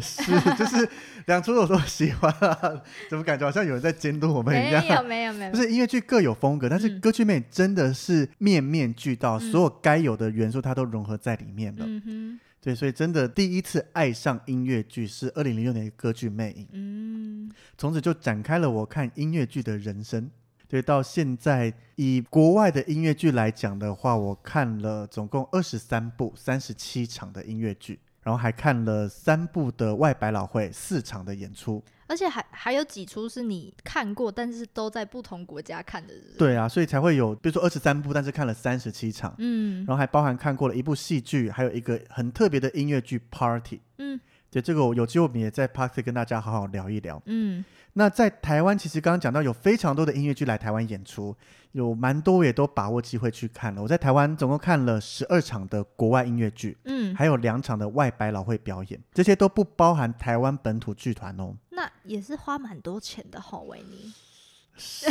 [0.00, 0.24] 是
[0.56, 0.88] 就是
[1.26, 2.82] 两出我都喜欢啊。
[3.08, 4.82] 怎么感觉好像有人在监督我们一样？
[4.82, 11.84] 没有没有没有，就是音乐剧各有风格，但是歌剧魅影真的是面面俱到，嗯、所有该有的元素它都融合在里面了。
[11.86, 12.40] 嗯哼。
[12.60, 20.28] 对，所以真的第一次爱上音乐剧是二零零六年的歌剧魅影，嗯，从此就展开了我看音乐剧的人生。
[20.66, 31.82] 对，到现在以国外的音乐剧来讲的话，我看了总共二十三部三十七场的音乐剧，然后还看了三部的外百老汇四场的演出。
[32.06, 36.38] 而且还还有几出是你看过，但是都在不同国家看的是不是？
[36.38, 47.64] 对啊，所以才会有，比如说二十三部，但是看了三十七场，嗯，然后还包含看过了一部戏剧，还有一个很特别的音乐剧 Party，嗯，对，这个我有机会我们也在 Party 跟大家好好聊一聊，嗯。
[47.94, 51.34] 那在台湾，其实刚刚讲到有非常多的音乐剧来台湾演出，
[51.72, 53.82] 有蛮多也都把握机会去看了。
[53.82, 61.56] 我在台湾总共看了十二场的国外音乐剧，嗯，还有两场的外百老汇表演，这些都不包含台湾本土剧团哦。
[61.70, 64.12] 那也是花蛮多钱的哈，维尼。
[64.76, 65.06] 是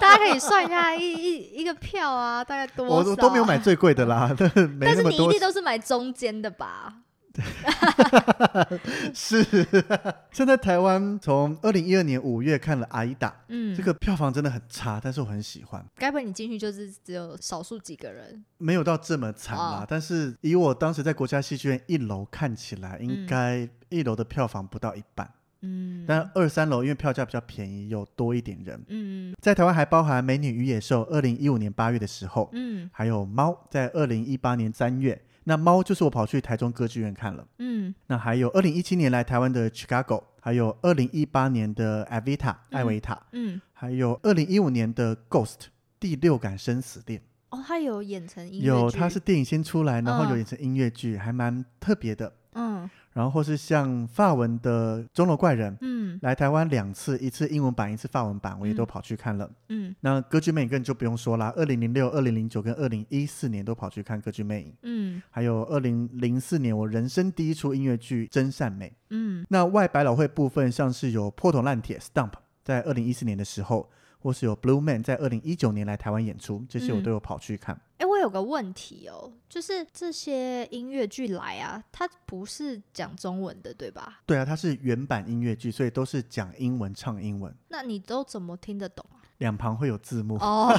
[0.00, 3.10] 大家可以算一下一一一个票啊，大概多少？
[3.10, 6.98] 我都没有买最贵的啦， 但是你一定都是买中间的吧？
[9.14, 9.42] 是，
[10.32, 15.84] 现在台湾从二零一二年五月看了《阿依达》，嗯，这个票房真的很差，但是我很喜欢。
[15.96, 18.44] 该不会你进去就是只有少数几个人？
[18.58, 25.30] 没有到这么惨啦，哦、但是以我当时在国家戏剧院一楼看起来，应该一楼的票房不到一半。
[25.64, 28.84] 嗯，但二三楼因为票价比较便宜，有多一点人。
[28.88, 35.22] 嗯，在台湾还包含《美女与野兽》二零一五年八月的时候，嗯，还有《猫》在二零一八年三月。
[35.44, 45.66] 那猫就是我跑去台中歌剧院看了，嗯，那还有二零一七年来台湾的 Chicago，还有二零一八年的 Avita 艾维塔，嗯，还有二零一五年的 Ghost
[45.98, 52.88] 第六感生死恋，哦，它有演成音乐剧，有，它是电影先出来，然后有演成音乐剧，嗯、还蛮特别的，嗯。
[53.12, 59.90] 然后或是像法文的钟楼怪人，嗯，来台湾两次，一次英文版，一次法文版，我也都跑去看了，嗯。
[59.90, 65.22] 嗯，那歌剧魅影更就不用说啦，二零零六、二零零九跟二零一四年都跑去看歌剧魅影，嗯。
[65.30, 69.44] 还有二零零四年我人生第一出音乐剧《真善美》，嗯。
[69.48, 72.32] 那外百老汇部分像是有破铜烂铁 Stump，
[72.64, 73.88] 在二零一四年的时候。
[74.24, 77.76] 或是有 Blue Man 在二零一九年来台湾演出，这些我都有跑去看。
[78.22, 84.20] 有个问题哦，就是这些音乐剧来啊，它不是讲中文的，对吧？
[84.24, 87.54] 对啊，它是原版音乐剧，所以都是讲英文、唱英文。
[87.68, 89.20] 那你都怎么听得懂啊？
[89.38, 90.72] 两旁会有字幕哦，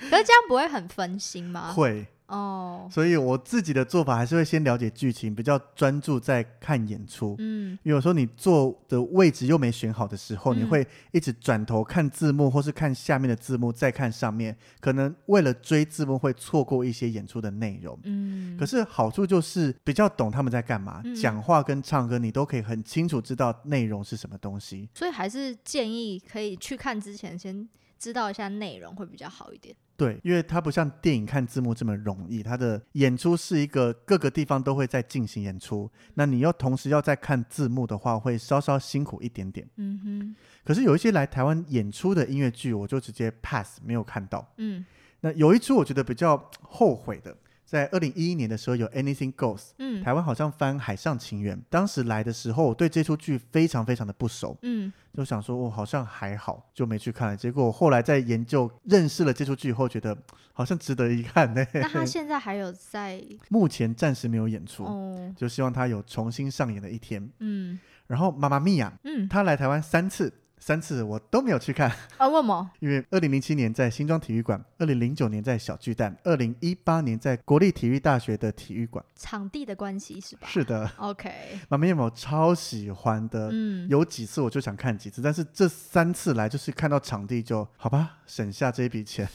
[0.00, 1.72] 可是这样不会很分心吗？
[1.72, 2.06] 会。
[2.26, 7.36] 哦，所以我自己的做法还是会先了解剧情，比较专注在看演出。
[7.38, 17.96] 嗯，有时候你坐的位置又没选好的时候，嗯、你会一直转头看字幕，或是看下面的字幕，再看上面，可能为了追字幕会错过一些演出的内容。
[18.02, 24.88] 嗯，可是好处就是比较懂他们在干嘛，嗯、讲话跟唱歌你都可以很清楚知道内容是什么东西。
[24.94, 29.76] 所以还是建议可以去看之前先知道一下内容会比较好一点。
[29.96, 39.66] 对，因为它不像电影看字幕这么容易，它的演出是一个各个地方都会在进行演出，那你要同时要在看字幕的话，会稍稍辛苦一点点。
[39.76, 40.36] 嗯哼。
[40.64, 44.46] 可是有一些来台湾演出的音乐剧，我就直接 pass 没有看到。
[44.58, 44.84] 嗯。
[45.20, 47.34] 那有一出我觉得比较后悔的。
[47.66, 51.58] 在二零一一年的时候，有 Anything Goes，嗯，台湾好像翻《海上情缘》。
[51.68, 57.36] 当时来的时候，我对这出剧非常非常的不熟，嗯，就想说，我好像还好，就没去看了。
[57.36, 60.16] 结果后来在研究、认识了这出剧以后，觉得
[60.52, 61.66] 好像值得一看呢。
[61.74, 63.20] 那他现在还有在？
[63.50, 67.28] 目前暂时没有演出，哦，就希望他有重新上演的一天。
[67.40, 67.76] 嗯，
[68.06, 70.32] 然后《妈妈咪呀》，嗯，他来台湾三次。
[70.58, 72.26] 三次我都没有去看啊？
[72.28, 72.70] 为什么？
[72.80, 79.04] 因为二零零七年在新庄体育馆，二零零九年在小巨蛋，二零一八年在国立体育大学的体育馆。
[79.14, 80.48] 场地的关系是吧？
[80.48, 80.90] 是的。
[80.96, 81.30] OK。
[81.68, 83.50] 妈咪有没有超喜欢的？
[83.52, 89.28] 嗯，有几次我就想看几次，但是这三次来就是看到场地就好吧，省下这一笔钱。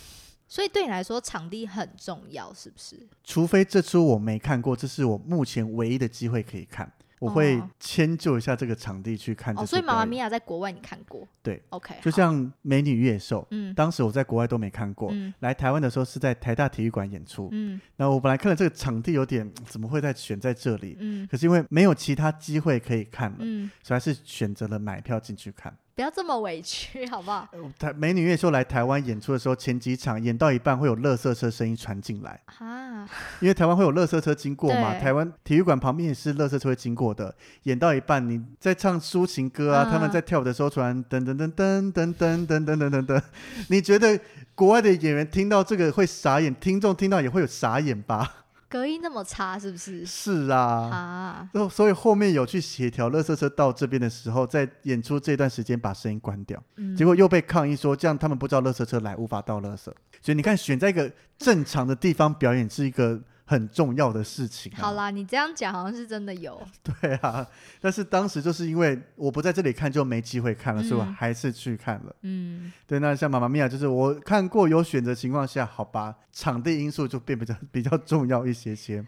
[0.47, 3.07] 所以对你来说，场地很重要，是不是？
[3.23, 6.91] 除非这出我没看过，这是我目前唯一的机会可以看。
[7.21, 9.55] 我会迁就一下这个场地去看。
[9.55, 11.27] 哦，所以《妈妈咪呀》在国外你看过？
[11.43, 11.93] 对，OK。
[12.01, 25.71] 就像《美女与野兽》，嗯，当时我在国外都没看过，嗯，来台湾的时候是在台大体育馆演出，嗯，那我本来看了这个场地有点怎么会再选在这里，嗯，可是因为没有其他机会可以看了，嗯，所以还是选择了买票进去看。
[25.93, 27.47] 不要这么委屈， 好不好？
[27.77, 33.07] 台美女越秀来台湾演出的时候，前几场演到一半会有垃圾车声音传进来啊，
[33.39, 37.33] 因为台湾会有垃圾车经过嘛，台湾体育馆旁边也是垃圾车会经过的。
[37.63, 43.21] 演到一半，你在唱抒情歌啊，他们在跳舞的时候，突然噔噔噔噔噔噔噔噔噔噔，
[43.69, 44.19] 你觉得
[44.55, 48.40] 国外的演员听到这个会傻眼，听众听到也会有傻眼吧？
[48.71, 50.05] 隔音那么差，是不是？
[50.05, 59.93] 是啊，啊，所以后面有去协调，乐色车到这边的时候，在演出这段时间把声音关掉，嗯，结果又被抗议说，这样他们不知道乐色车来，无法到乐色。
[60.21, 63.21] 所以你看，选在一个正常的地方表演是一个。
[63.51, 64.79] 很重要的事情、啊。
[64.79, 66.57] 好啦，你这样讲好像是真的有。
[67.01, 67.45] 对啊，
[67.81, 72.15] 但是当时就是因为我不在这里看，就没机会看了，嗯、所以我还是去看了。
[72.21, 79.05] 嗯，对，那像《妈妈咪呀》，就是我看过有选择情况下，好吧，场地因素就变比较 比较重要一些些。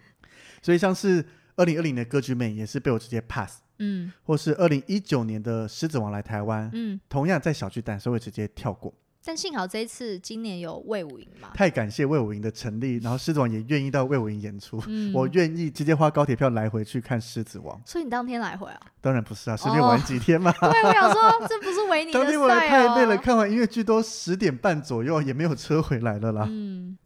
[0.61, 1.25] 所以像是
[1.55, 3.59] 二零二零的歌剧魅影也是被我直接 pass。
[3.79, 8.93] 嗯，或是二零一九年的狮子王来台湾，嗯，同样在小巨蛋，所以直接跳过。
[9.25, 17.81] 但幸好这一次今年有魏武营嘛，太感谢魏武营的成立，然后狮子王也愿意到魏武营演出，嗯、我愿意直接花高铁票来回去看狮子王。
[17.85, 18.79] 所以你当天来回啊？
[18.99, 20.53] 当然不是啊，随便玩几天嘛。
[20.61, 26.45] 哦、对，我想说这不是维尼的赛、哦、当天我太累了，看完音乐剧都十点半左右，也没有车回来了啦。
[26.49, 26.97] 嗯。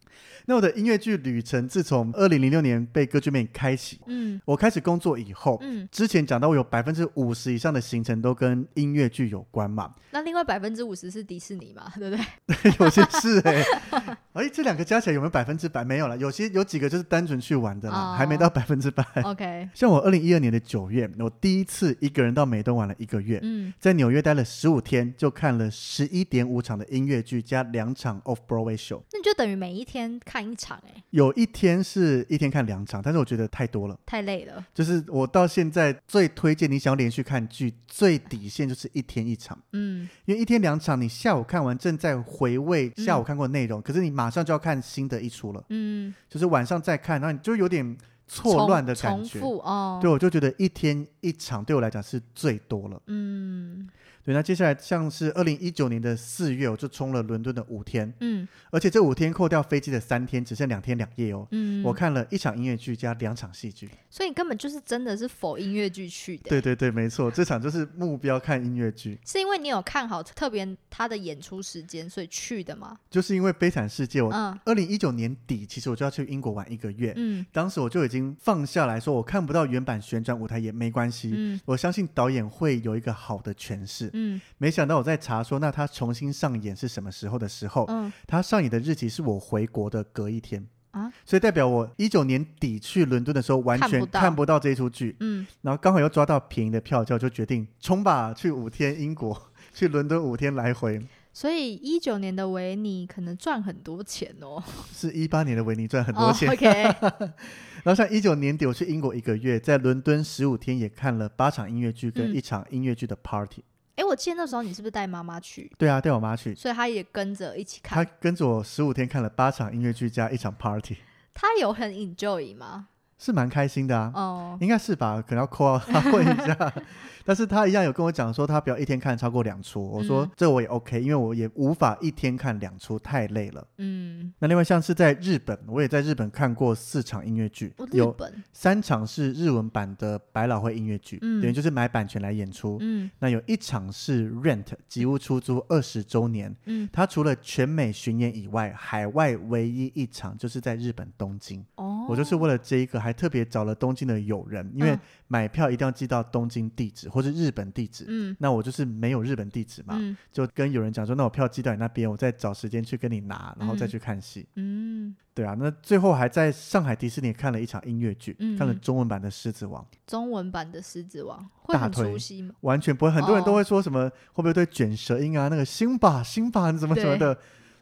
[0.49, 9.93] 那我的音乐剧旅程，自从二零零六年被歌剧魅影开启，嗯，我开始工作以后，嗯，之前讲到我有百分之五十以上的行程都跟音乐剧有关嘛。
[10.11, 12.25] 那另外百分之五十是迪士尼嘛，对不对？
[12.71, 15.83] 对，有些是哎、欸，哎，这两个加起来有没有百分之百？
[15.83, 19.03] 没有了，有些有几个就是单纯去玩的啦，哦、还没到百分之百。
[19.23, 31.03] OK，像我二零一二年的九月，我第一次一个人到美东玩了一个月，嗯，在纽约待了十五天，就看了十一点五场的音乐剧加两场 Off Broadway show，那你就等于每一天看一场哎、欸。
[31.11, 34.65] 有一天是一天看两场，但是我觉得太多了，太累了。
[34.73, 39.57] 就是我到现在最推荐你想要连续看剧，最底线就是一天一场。
[39.73, 45.63] 嗯，因为一天两场，你下午看完正在回味下午看过的内容，嗯、可是你马上就要看新的一出了。
[45.69, 47.97] 嗯，就是晚上再看，然后你就有点
[48.27, 49.39] 错乱的感觉。
[49.39, 49.99] 重复哦。
[50.01, 53.01] 对，我就觉得一天一场对我来讲是最多了。
[53.07, 53.87] 嗯。
[54.27, 72.99] 对，那接下来像是二零一九年的四月，我就冲了伦敦的五天，嗯，而且这五天扣掉飞机的三天，只剩两天两夜哦，嗯，我看了一场音乐剧加两场戏剧，所以你根本就是真的是 for 音乐剧去的，对对对，没错，这场就是目标看音乐剧，是因为你有看好特别他的演出时间，所以去的吗？
[73.09, 74.33] 就是因为《悲惨世界》，我
[74.65, 84.11] 二零一九年底其实我就要去英国玩一个月，嗯，当时我就已经放下来说，我看不到原版旋转舞台也没关系，嗯，我相信导演会有一个好的诠释。
[84.17, 99.39] 嗯，没想到我在查说，那他重新上演是什么时候的时候，嗯，他上演的日期是我回国的隔一天啊，所以代表我一九年底去伦敦的时候完全看不到这一出剧，嗯，然后刚好又抓到便宜的票，就就决定冲吧，去五天英国，
[99.73, 100.99] 去伦敦五天来回。
[101.33, 104.63] 所以一九年的维尼可能赚很多钱哦。
[104.91, 106.49] 是一八年的维尼赚很多钱。
[106.49, 106.83] Oh, OK。
[107.85, 113.63] 然后像一九年底我去英国一个月，在伦敦十五天也看了八场音乐剧跟一场音乐剧的 party。
[113.97, 115.69] 哎、嗯，我记得那时候你是不是带妈妈去？
[115.77, 118.05] 对啊，带我妈去，所以她也跟着一起看。
[118.05, 120.97] 她跟着我十五天看了八场音乐剧加一场 party。
[121.33, 122.87] 她有很 enjoy 吗？
[123.19, 125.21] 是蛮开心的啊，哦，应该是吧？
[125.27, 126.73] 可能要 call 她问一下。
[127.27, 129.85] 但是他一样有跟我讲说，他不要一天看超过两出。
[129.85, 133.67] 我说这我也 OK，因为我也无法一天看两出，太累了。
[133.79, 138.15] 嗯，那另外像是在日本，我也在日本看过四场音乐剧，有
[138.53, 142.77] 三场是日文版的百老汇音乐剧，等于就是买版权来演出。
[142.79, 146.55] 嗯，那有一场是 Rent 吉屋出租二十周年。
[146.63, 151.61] 嗯，他除了全美巡演以外，海外唯一一场就是在日本东京。
[151.75, 154.97] 哦，我就是为了这一个，还特别找了东京的友人，因为
[155.27, 157.09] 买票一定要寄到东京地址。
[157.17, 172.53] 或是日本地址，嗯，那我就是没有日本地址嘛，嗯，就跟有人讲说，那我票寄到你那边，我再找时间去跟你拿，然后再去看戏，嗯，对啊，那最后还在上海迪士尼看了一场音乐剧，嗯，看了中文版的《狮子王》，中文版的《狮子王》会很出戏吗？
[172.61, 177.35] 完全不会，很多人都会说什么、哦、会不会对卷舌音啊，那个辛巴辛巴怎么怎么的。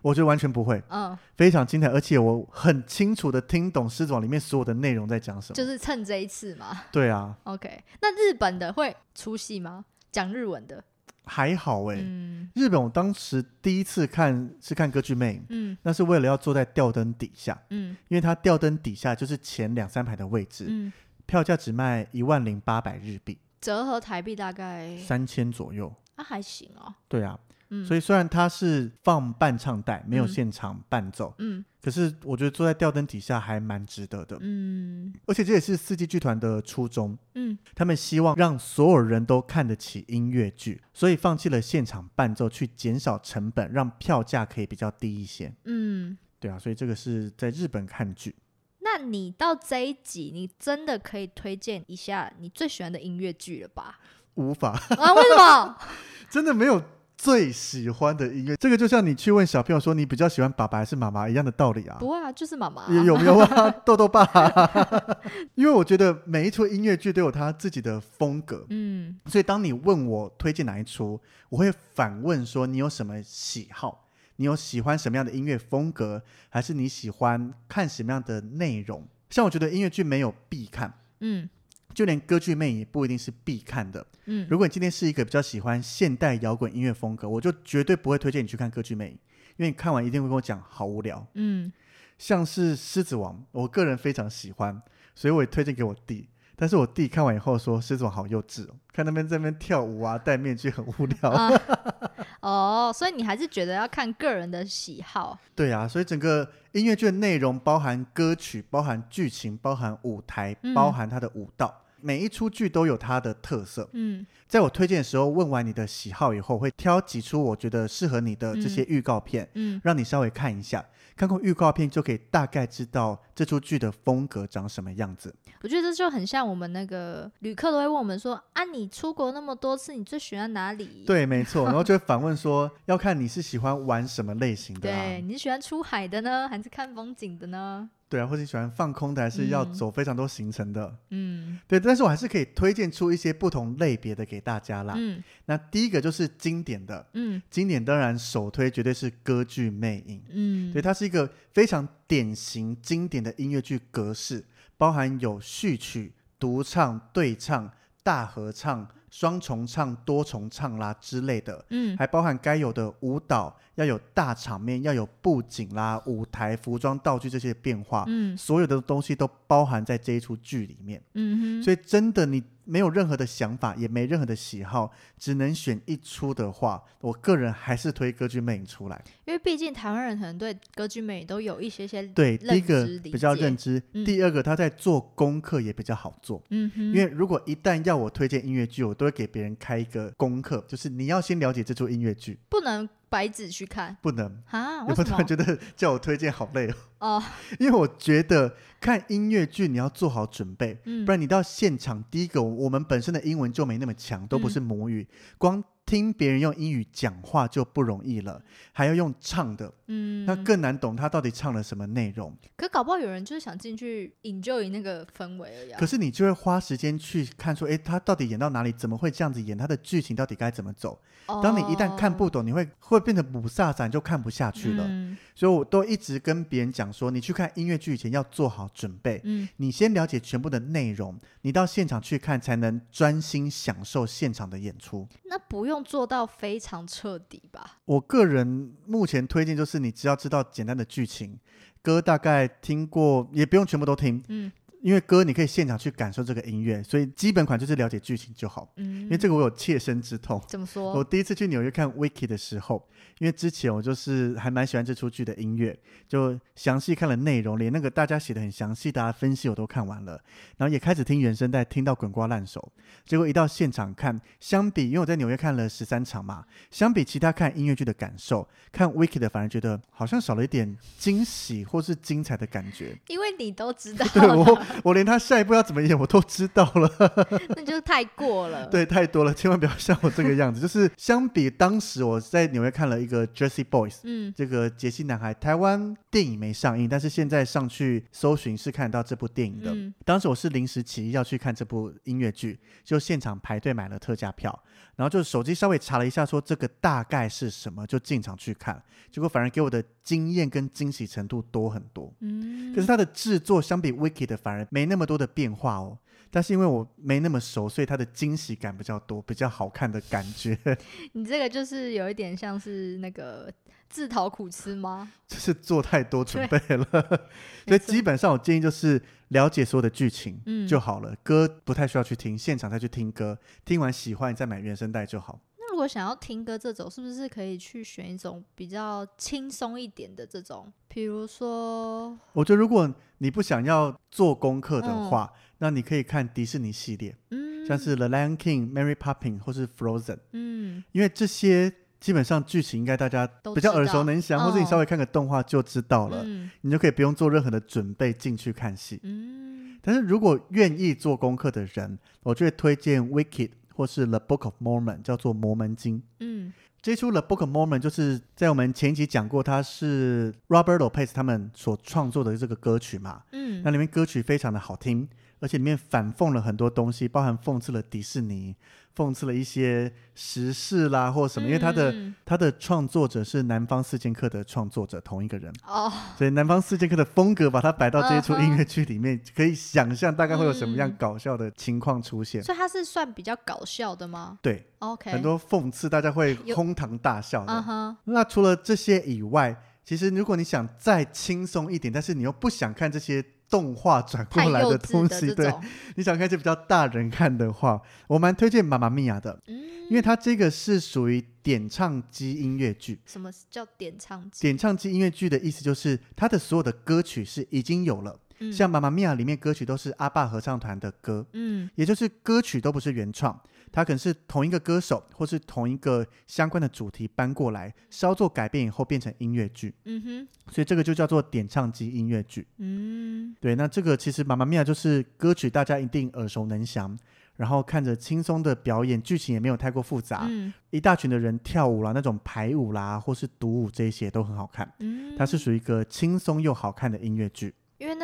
[0.05, 5.55] 我觉得完全不会，嗯，非常精彩，而且我很清楚的听懂《狮子王》里面所有的内容在讲什么。
[5.55, 6.83] 就是趁这一次嘛。
[6.91, 7.35] 对啊。
[7.45, 9.83] OK，那日本的会出戏吗？
[10.11, 10.83] 讲日文的？
[11.23, 20.93] 还好哎、欸，嗯，日本我当时第一次看是看歌剧魅影，嗯，那是为了要坐在吊灯底下，嗯，因为它吊灯底下就是前两三排的位置，嗯，
[21.25, 25.91] 票价只卖一万零八百日币，折合台币大概三千左右。
[26.15, 26.93] 那、啊、还行哦。
[27.07, 27.39] 对啊。
[27.85, 48.35] 所以虽然它是放伴唱带，没有现场伴奏，嗯，嗯，可是我觉得坐在吊灯底下还蛮值得的，嗯，而且这也是四季剧团的初衷，嗯，他们希望让所有人都看得起音乐剧，所以放弃了现场伴奏去减少成本，让票价可以比较低一些，嗯，对啊，所以这个是在日本看剧。
[48.79, 53.99] 那你到这一集，你真的可以推荐一下你最喜欢的音乐剧了吧？
[54.35, 55.77] 无法啊，为什么？
[56.29, 56.81] 真的没有。
[57.17, 61.97] 最喜欢的音乐，这个就像你去问小朋友说你比较喜欢爸爸还是妈妈一样的道理啊。
[61.99, 63.03] 不啊，就是妈妈、啊。
[63.03, 63.71] 有没有啊？
[63.85, 65.17] 豆豆爸、啊。
[65.55, 68.65] 因为我觉得每一出音乐剧都有他自己的风格。
[68.69, 69.17] 嗯。
[69.25, 74.07] 所以当你问我推荐哪一出，我会反问说你有什么喜好？
[74.35, 76.21] 你有喜欢什么样的音乐风格？
[76.49, 79.07] 还是你喜欢看什么样的内容？
[79.29, 80.93] 像我觉得音乐剧没有必看。
[81.21, 81.49] 嗯。
[81.95, 84.05] 就连歌剧魅影也不一定是必看的。
[84.25, 89.13] 嗯，如果你今天是一个比较喜欢现代摇滚音乐风格，我就绝对不会推荐你去看歌剧魅影，
[89.57, 91.25] 因为你看完一定会跟我讲好无聊。
[91.35, 91.71] 嗯，
[92.17, 94.81] 像是狮子王，我个人非常喜欢，
[95.15, 96.29] 所以我也推荐给我弟。
[96.57, 101.29] 但是我弟看完以后说狮子王好幼稚哦，看那边在那边跳舞啊，戴面具很无聊。
[101.29, 101.51] 啊、
[102.39, 105.37] 哦，所以你还是觉得要看个人的喜好。
[105.53, 111.81] 对啊，所以整个音乐剧的内容包含歌曲，包含剧情，包含舞台，包含它的舞蹈。
[112.05, 113.89] 嗯每一出剧都有它的特色。
[113.93, 120.85] 嗯，在我推荐的时候，问完你的喜好以后，会挑几出我觉得适合你的这些预告片，嗯，让你稍微看一下。
[121.15, 125.33] 看过预告片就可以大概知道这出剧的风格长什么样子。
[125.61, 131.63] 我觉得这就很像我们那个旅客都会问我们说：“啊，你出国那么多次，你最喜欢哪里？”对，没错。
[131.65, 135.03] 然后就会反问说：“要看你是喜欢玩什么类型的啊？
[135.03, 140.95] 对，你是喜欢出海的呢，还是看风景的呢？”对啊，或者喜欢放空的，还是要走非常多行程的？
[141.09, 141.79] 嗯，对。
[141.79, 144.93] 但是我还是可以推荐出一些不同类别的给大家啦。
[144.97, 150.23] 嗯，那第一个就是经典的，嗯，经典当然首推绝对是歌剧魅影。
[150.29, 154.45] 嗯，对，它是一个非常典型经典的音乐剧格式，
[154.77, 157.71] 包含有序曲、独唱、对唱、
[158.03, 158.87] 大合唱。
[159.11, 172.43] 双重唱、多重唱啦之类的，嗯，还包含该有的舞蹈，要有大场面，要有布景啦、舞台、服装、道具这些变化，嗯，所有的东西都包含在这一出剧里面，嗯哼，所以真的你。
[172.67, 178.99] 没有任何的想法，也没任何的喜好，只能选一出的话，我个人还是推歌剧魅影出来。
[179.25, 186.41] 因为毕竟台湾人可能对歌剧魅影都有一些些对第一个比较认知，嗯、第二个他在做功课也比较好做。
[186.49, 192.89] 嗯哼，因为如果一旦要我推荐音乐剧，我都会给别人开一个功课，就是你要先了解这出音乐剧，不能。
[193.15, 194.83] 白纸去看不能啊？
[194.83, 195.09] 为什么？
[195.09, 196.75] 突然觉得叫我推荐好累哦。
[196.99, 197.23] 哦，
[197.59, 212.35] 因为我觉得看音乐剧你要做好准备，嗯，不然你到现场，第一个我们本身的英文就没那么强，都不是母语，嗯、光听别人用英语讲话就不容易了，还要用唱的，嗯，那更难懂他到底唱了什么内容。
[212.57, 215.71] 可搞不好有人就是想进去 enjoy 那个氛围而已。
[215.73, 218.71] 可是你就会花时间去看说，哎，他到底演到哪里？
[218.71, 219.55] 怎么会这样子演？
[219.57, 220.99] 他的剧情到底该怎么走？
[221.27, 224.85] 哦、当你一旦看不懂，你会会变得不飒散，就看不下去了。
[224.87, 235.07] 嗯、所以我都一直跟别人讲说，你去看音乐剧以前要做好准备，嗯，你先了解全部的内容，你到现场去看才能专心享受现场的演出。
[235.25, 237.79] 那不用做到非常彻底吧？
[237.85, 241.39] 我个人目前推荐就是，你只要知道简单的剧情，
[241.81, 244.51] 歌大概听过，也不用全部都听，嗯。
[244.85, 248.71] 因为歌你可以现场去感受这个音乐，所以基本款就是了解剧情就好。
[248.75, 250.39] 嗯，因为这个我有切身之痛。
[250.47, 250.93] 怎么说？
[250.93, 255.75] 我第一次去纽约看《Wicked》的时候，因为之前我就是还蛮喜欢这出剧的音乐，
[256.07, 260.21] 就详细看了内容，连那个大家写的很详细大家分析我都看完了，
[260.57, 262.71] 然后也开始听原声带，听到滚瓜烂熟。
[263.05, 272.95] 结果一到现场看，相比因为我在纽约看了十三场嘛，相比其他看音乐剧的感受，看《Wicked》反而觉得好像少了一点惊喜或是精彩的感觉。
[273.07, 274.05] 因为你都知道。
[274.13, 274.63] 对我。
[274.83, 276.89] 我连他下一步要怎么演我都知道了，
[277.55, 278.67] 那就是太过了。
[278.67, 280.59] 对，太多了，千万不要像我这个样子。
[280.59, 289.71] 就是相比当时我在纽约看了一个 Jersey Boys，嗯，这个杰西男孩，台湾电影没上映，但是现在上去搜寻是看得到这部电影的。
[289.73, 294.57] 嗯，当时我是临时起意要去看这部音乐剧，就现场排队买了特价票，
[294.95, 298.81] 然后就手机稍微查了一下，说这个大概是什么，就进场去看。
[299.11, 302.13] 结果反而给我的惊艳跟惊喜程度多很多。
[302.21, 304.65] 嗯，可是它的制作相比 Wicked 反而。
[304.69, 305.97] 没那么多的变化哦，
[306.31, 310.57] 但是因为我没那么熟，所以它的惊喜感比较多，比较好看的感觉。
[311.13, 313.51] 你这个就是有一点像是那个
[313.89, 315.11] 自讨苦吃吗？
[315.27, 316.85] 就是做太多准备了，
[317.65, 325.41] 所以基本上我建议就是了解所有的剧情就好了，嗯、歌不太需要去听，现场再去听歌，听完喜欢你再买原声带就好。
[325.75, 330.71] 如果想要听歌这种，是不是可以去选一种比较轻松一点的这种？
[330.87, 341.69] 比如说，我觉得如果你不想要做功课的话，嗯、那你可以看迪士尼系列，嗯，像是《The Lion King》、《Mary Poppins》或是《Frozen》，嗯，因为这些
[341.99, 349.01] 基本上剧情应该大家比较耳熟能详，或者你稍微看个动画就知道了，嗯、你就可以不用做任何的准备进去看戏。
[349.03, 353.49] 嗯，但是如果愿意做功课的人，我就会推荐《Wicked》。
[353.75, 355.99] 或是《The Book of Mormon》叫做《摩门经》。
[356.19, 363.23] 嗯，这出《The Book of Mormon》就是在我们前一集讲过，它是 Robert Lopez 他们所创作的这个歌曲嘛。
[363.31, 365.07] 嗯，那里面歌曲非常的好听，
[365.39, 368.55] 而且里面反讽了很多东西，包含讽刺了迪士尼。
[368.95, 382.41] 讽刺了一些时事啦，或什么，因为他的、嗯、他的创作者是南方四剑客的创作者同一个人哦，所以南方四剑客的风格把它摆到这一出音乐剧里面，嗯、可以想象大概会有什么样搞笑的情况出现。
[382.41, 384.39] 所以它是算比较搞笑的吗？
[384.41, 387.51] 对，OK，很多讽刺，大家会哄堂大笑的。
[387.51, 393.23] Uh-huh、那除了这些以外，其实如果你想再轻松一点，但是你又不想看这些。
[393.49, 395.53] 动画转过来的东西，对，
[395.95, 399.55] 你想看一些比较大人看的话，我蛮推荐《妈妈咪呀》的，嗯，
[399.89, 402.99] 因为它这个是属于点唱机音乐剧。
[403.05, 404.41] 什么叫点唱机？
[404.41, 413.39] 点唱机音乐剧的意思就是它的所有的歌曲是已经有了，嗯，像《妈妈咪呀》里面歌曲都是阿爸合唱团的歌，嗯，也就是歌曲都不是原创。
[413.75, 419.75] 它可能是同一个歌手，或是同一个相关的主题搬过来，稍作改变以后变成音乐剧。
[419.83, 422.47] 嗯哼，所以这个就叫做点唱机音乐剧。
[422.59, 426.97] 嗯，对，那这个其实《妈妈咪呀》就是歌曲，大家一定耳熟能详，
[427.35, 430.25] 然后看着轻松的表演，剧情也没有太过复杂。
[430.29, 434.71] 嗯，一大群的人跳舞啦，那种排舞啦，或是独舞这些都很好看。
[434.79, 437.53] 嗯，它是属于一个轻松又好看的音乐剧。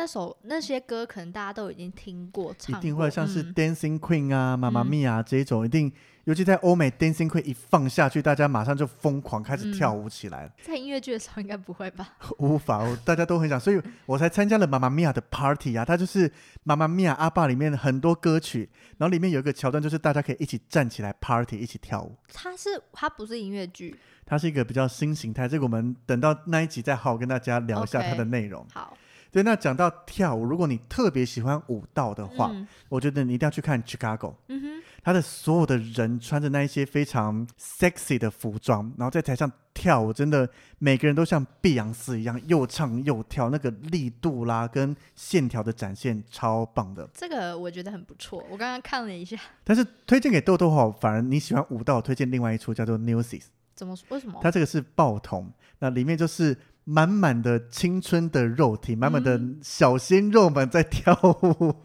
[0.02, 5.92] 那首那些歌可能大家都已经听过，唱过，一定会像是 Dancing Queen 啊、妈妈咪啊这一种，一定，
[6.24, 10.48] 尤其在欧美 Dancing Queen 一放下去，大家马上就疯狂开始跳舞起来了。
[10.48, 12.16] 嗯、在音乐剧的时候应该不会吧？
[12.38, 15.84] 无法，大家都很想，所以我才参加了妈妈咪呀的 party 啊。
[15.84, 16.28] 它就是
[16.64, 22.16] 妈妈咪呀阿爸里面很多歌曲，然后里面有一个桥段，就是大家可以一起站起来 party，一起跳舞。
[22.32, 23.96] 它是它不是音乐剧，
[24.26, 25.46] 它是一个比较新形态。
[25.46, 28.66] 这个我们等到那一集再好好跟大家聊一下它的内容。
[28.74, 28.98] 好。
[29.32, 34.34] 对，那讲到跳舞，如果你特别喜欢舞蹈的话，嗯、我觉得你一定要去看 Chicago。
[34.48, 40.46] 嗯哼，他的所有的人穿着那一些非常 sexy 的服装，然后在台上跳舞，真的
[40.78, 47.08] 每个人都像碧昂斯一样，又唱又跳，那个力度啦跟线条的展现超棒的。
[47.14, 49.38] 这个我觉得很不错，我刚刚看了一下。
[49.64, 53.44] 但是推荐给豆豆哈，反而你喜欢舞蹈，推荐另外一出叫做 Newsies。
[53.74, 53.96] 怎么？
[54.10, 54.38] 为什么？
[54.42, 56.54] 它这个是爆童，那里面就是。
[56.84, 61.76] 满满的青春的肉体，满满的小鲜肉们在跳舞。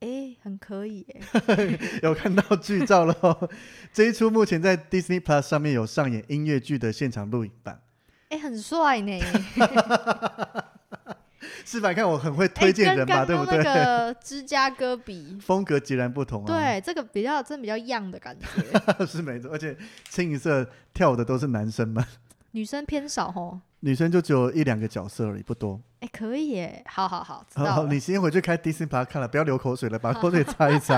[0.00, 1.20] 哎，很可以耶，
[2.02, 3.14] 有看到剧照了。
[3.92, 7.80] 这一出目前在 Disney Plus 上面有上演音乐剧的现场录影版，
[8.30, 9.20] 哎，很帅呢。
[11.64, 11.92] 是吧？
[11.92, 13.62] 看我很会推荐人嘛，对不对？
[13.62, 16.46] 个芝加哥比，风格截然不同啊。
[16.46, 19.50] 对，这个比较真的比较 young 的感觉，是没错。
[19.52, 19.76] 而且
[20.08, 22.04] 清一色跳舞的都是男生嘛，
[22.52, 23.60] 女生偏少哦。
[23.84, 25.80] 女生就只有一两个角色而已，不多。
[26.00, 30.96] 哎，可以耶，好好好，好，好，你先回去开 Disney Plus 看了，不要流口水了，把 口水擦一擦。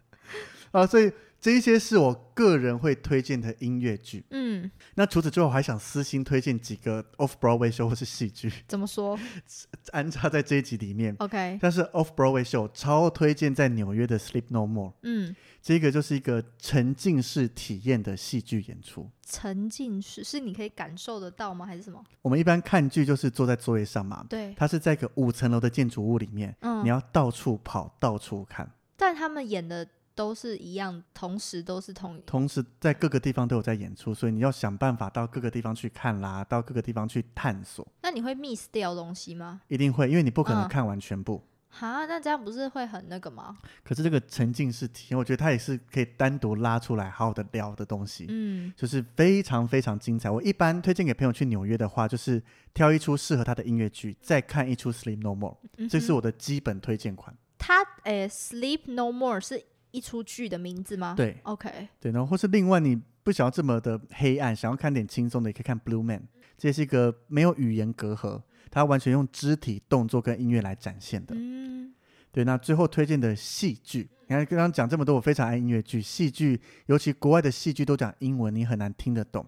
[0.72, 4.24] 啊，所以这一些是我个人会推荐的音乐剧。
[4.30, 8.52] 嗯，那除此之外，我还想私心推荐几个 Off Broadway show 或是戏剧。
[8.66, 9.18] 怎么说？
[9.92, 11.14] 安插在这一集里面。
[11.20, 11.58] OK。
[11.60, 14.94] 但是 Off Broadway show 超推荐在纽约的 Sleep No More。
[15.02, 15.34] 嗯。
[15.60, 19.10] 这个就是一个沉浸式体验的戏剧演出。
[19.26, 21.66] 沉浸式是你可以感受得到吗？
[21.66, 22.02] 还是什么？
[22.22, 24.24] 我们一般看剧就是坐在座位上嘛。
[24.28, 24.54] 对。
[24.56, 28.70] 它是在一个五层楼的建筑物里面，嗯，你要到处跑，到处看。
[28.96, 29.86] 但他们演的
[30.18, 37.86] 都是一样，同时都是同同时在各个地方都有在演出，所以你要想办法到各个地方去看啦，到各个地方去探索。
[38.02, 39.60] 那你会 miss 掉东西吗？
[39.68, 41.36] 一定会，因为你不可能看完全部。
[41.36, 43.56] 嗯哈，那这样不是会很那个吗？
[43.84, 48.26] 可是这个沉浸式体验，我觉得它也是可以单独拉出来好好的聊的东西。
[48.28, 50.28] 嗯，就是非常非常精彩。
[50.28, 52.42] 我一般推荐给朋友去纽约的话，就是
[52.74, 57.36] 挑一出适合他的音乐剧，再看一出《Sleep No More》，嗯，这是我的基本推荐款。
[57.58, 61.14] 它诶，《Sleep No More》是一出剧的名字吗？
[61.16, 66.20] 对，OK，对，然后或是另外你不想要这么的黑暗，想要看点轻松的，也可以看《Blue Man》，
[66.56, 71.34] 这是一个没有语言隔阂，它完全用肢体动作跟音乐来展现的。
[71.36, 71.94] 嗯。
[72.30, 79.44] 对，那最后推荐的戏剧，你看刚刚讲这么多，我非常爱音乐剧、戏剧，尤其国外的戏剧都讲英文，你很难听得懂。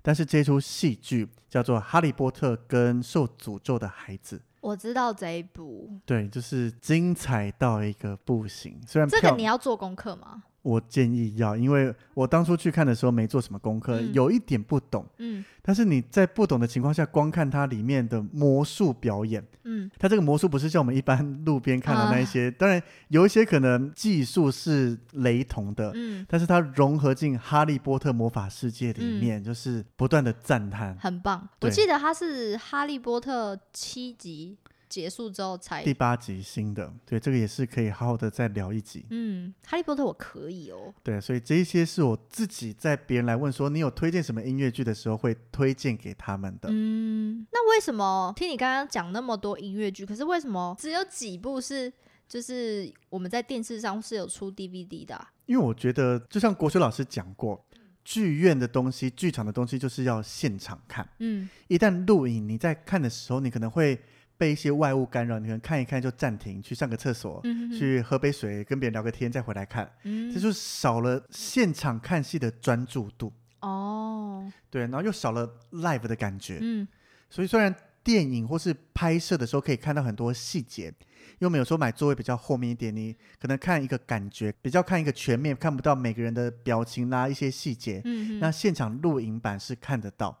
[0.00, 8.80] 但是这出戏剧叫做《哈利波特跟受诅咒的孩子》，我知道这一部，对，就是精彩到一个不行。
[8.86, 10.44] 虽然这个你要做功课吗？
[10.62, 15.04] 我建议要，因为我当初去看的时候没做什么功课，嗯、有一点不懂。
[15.18, 31.48] 嗯，但是你在不懂的情况下，光看它里面的魔术表演，嗯，它这个魔术不是像我们一般路边看的那一些，啊、当然有一些可能技术是雷同的，嗯，但是它融合进哈利波特魔法世界里面，嗯、就是不断的赞叹，很棒。
[31.62, 34.56] 我记得它是哈利波特七集。
[34.92, 39.06] 结束之后才第八集新的，对，这个也是可以好好的再聊一集。
[39.08, 40.92] 嗯，哈利波特我可以哦。
[41.02, 46.68] 对，所以这一些是我自己在别人来问说你有推荐什么音乐剧的时候会推荐给他们的。
[46.70, 51.90] 嗯，那为什么听你刚刚讲那么多音乐剧，可是为什么只有几部是
[52.28, 55.32] 就是我们在电视上是有出 DVD 的啊？
[55.46, 57.64] 因为我觉得就像国学老师讲过，
[58.04, 61.08] 剧院的东西、剧场的东西就是要现场看。
[61.20, 63.98] 嗯，一旦录影，你在看的时候，你可能会。
[64.42, 67.40] 被一些外物干扰，你可能看一看就暂停，去上个厕所，
[67.78, 69.88] 去喝杯水，跟别人聊个天，再回来看，
[70.34, 73.32] 这就少了现场看戏的专注度。
[73.60, 76.58] 哦，对，然后又少了 live 的感觉。
[76.60, 76.88] 嗯，
[77.30, 77.72] 所以虽然
[78.02, 88.02] 电影或是拍摄的时候可以看到很多细节，因为我们有时候买座位比较后面一点，你可能看一个感觉，比较看一个全面，看不到每个人的表情啦，一些细节。
[88.04, 90.36] 嗯，那现场录影版是看得到。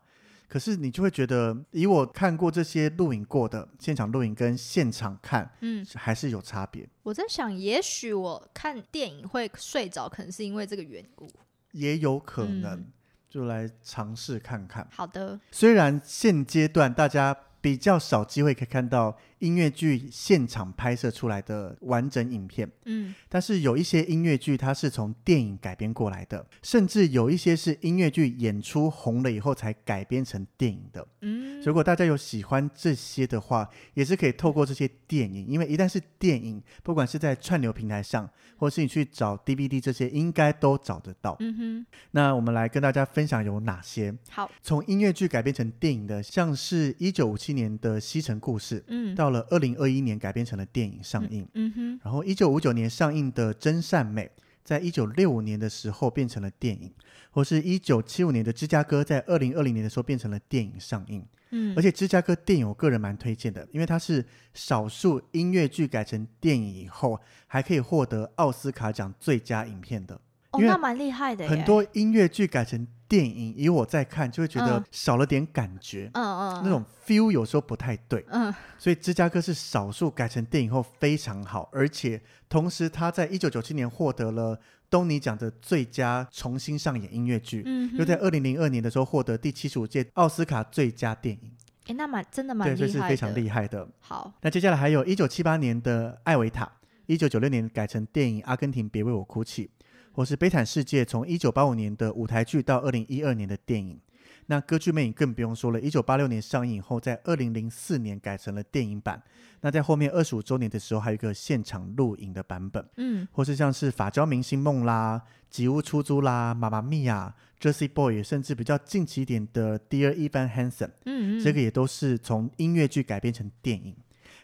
[0.52, 6.86] 可是你就会觉得，以我看过这些录影过的现场录影跟现场看，嗯，还是有差别。
[7.04, 11.26] 我在想，也许我看电影会睡着，可能是因为这个缘故，
[11.70, 12.92] 也有可能，嗯、
[13.30, 14.86] 就来尝试看看。
[14.90, 19.16] 好的，虽然现阶段大家比较少机会可以看到。
[19.42, 41.86] 音乐剧现场拍摄出来的完整影片，嗯，但是有一些音乐剧它是从电影改编过来的，甚至有一些是音乐剧演出红了以后才改编成电影的，嗯，如果大家有喜欢这些的话，也是可以透过这些电影，因为一旦是电影，不管是在串流平台上，或是你去找 DVD 这些，应该都找得到，嗯哼。
[42.12, 44.14] 那我们来跟大家分享有哪些？
[44.30, 54.26] 好，从音乐剧改编成电影的，像是一九五七年的《西城故事》，嗯，到了二零二一年改编成了电影上映，嗯，嗯哼，然后一九五九年上映的《真善美》，
[54.62, 56.92] 在一九六五年的时候变成了电影，
[57.30, 64.24] 或是一九七五年的《芝加哥》在二零二零年的时候变成了电影上映，嗯，而且《芝加哥》电影我个人蛮推荐的，因为它是
[64.54, 70.14] 少数音乐剧改成电影以后还可以获得奥斯卡奖最佳影片的，
[70.52, 72.86] 哦，那蛮厉害的，很多音乐剧改成。
[73.12, 84.58] 电影以我在看，就会觉得少了点感觉，嗯嗯，那种 feel 有时候不太对，嗯，所以芝加哥是少数改成电影后非常好，而且同时他在一九九七年获得了
[84.88, 91.52] 东尼奖的最佳重新上演音乐剧，嗯，又在二零零二年的时候获得第七十五届奥斯卡最佳电影，
[91.88, 93.86] 哎，那蛮真的蛮厉害的，对，这是非常厉害的。
[94.00, 96.64] 好，那接下来还有一九七八年的《艾维塔》，
[97.04, 99.66] 一九九六年改成电影《阿根廷别为我哭泣》，
[100.12, 103.98] 或是《悲惨世界》从一九八五年的舞台剧到二零一二年的电影。
[104.46, 109.22] 那《歌剧魅影》更不用说了，一九八六年上映后，在二零零四年改成了电影版。
[109.60, 112.84] 那在后面二十五周年的时候，还有一个现场录影的版本。
[112.96, 117.32] 嗯，或是像是《发胶明星梦》啦，《吉屋出租》啦，《妈妈咪呀》、
[117.72, 120.70] 《Jersey Boy》，甚至比较近期一点的《Dear Evan Hansen》。
[121.04, 123.94] 嗯嗯，这个也都是从音乐剧改编成电影。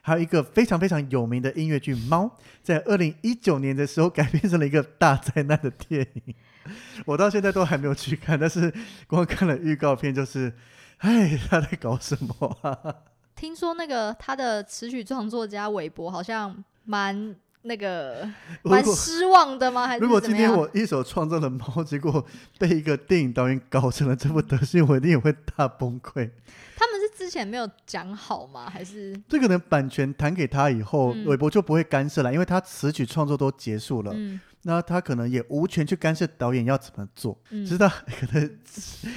[0.09, 2.25] 还有一个非常非常有名的音乐剧《猫》，
[2.63, 6.35] 在二零一九年的时候改编成了一个大灾难的电影。
[7.05, 8.73] 我到现在都还没有去看，但是
[9.07, 10.53] 光看了预告片，就是，
[10.99, 12.97] 哎，他在搞什么？
[13.37, 18.29] 听说那个他的词曲创作家韦伯好像蛮那个
[18.63, 19.87] 蛮失望的吗？
[19.87, 22.25] 还是如果今天我一手创造的猫，结果
[22.59, 26.31] 被一个电影导演搞成了这副德行，我一定也会大崩溃。
[26.77, 28.71] 他们是之前没有讲好吗？
[28.71, 29.59] 还是这可能？
[29.69, 34.13] 版权弹给他以后，韦伯就不会干涉了，因为他词曲创作都结束了。
[34.15, 38.59] 嗯那他可能也无权去干涉导演要怎么做，嗯、知道可能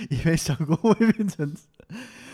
[0.10, 1.54] 也没想过会变成。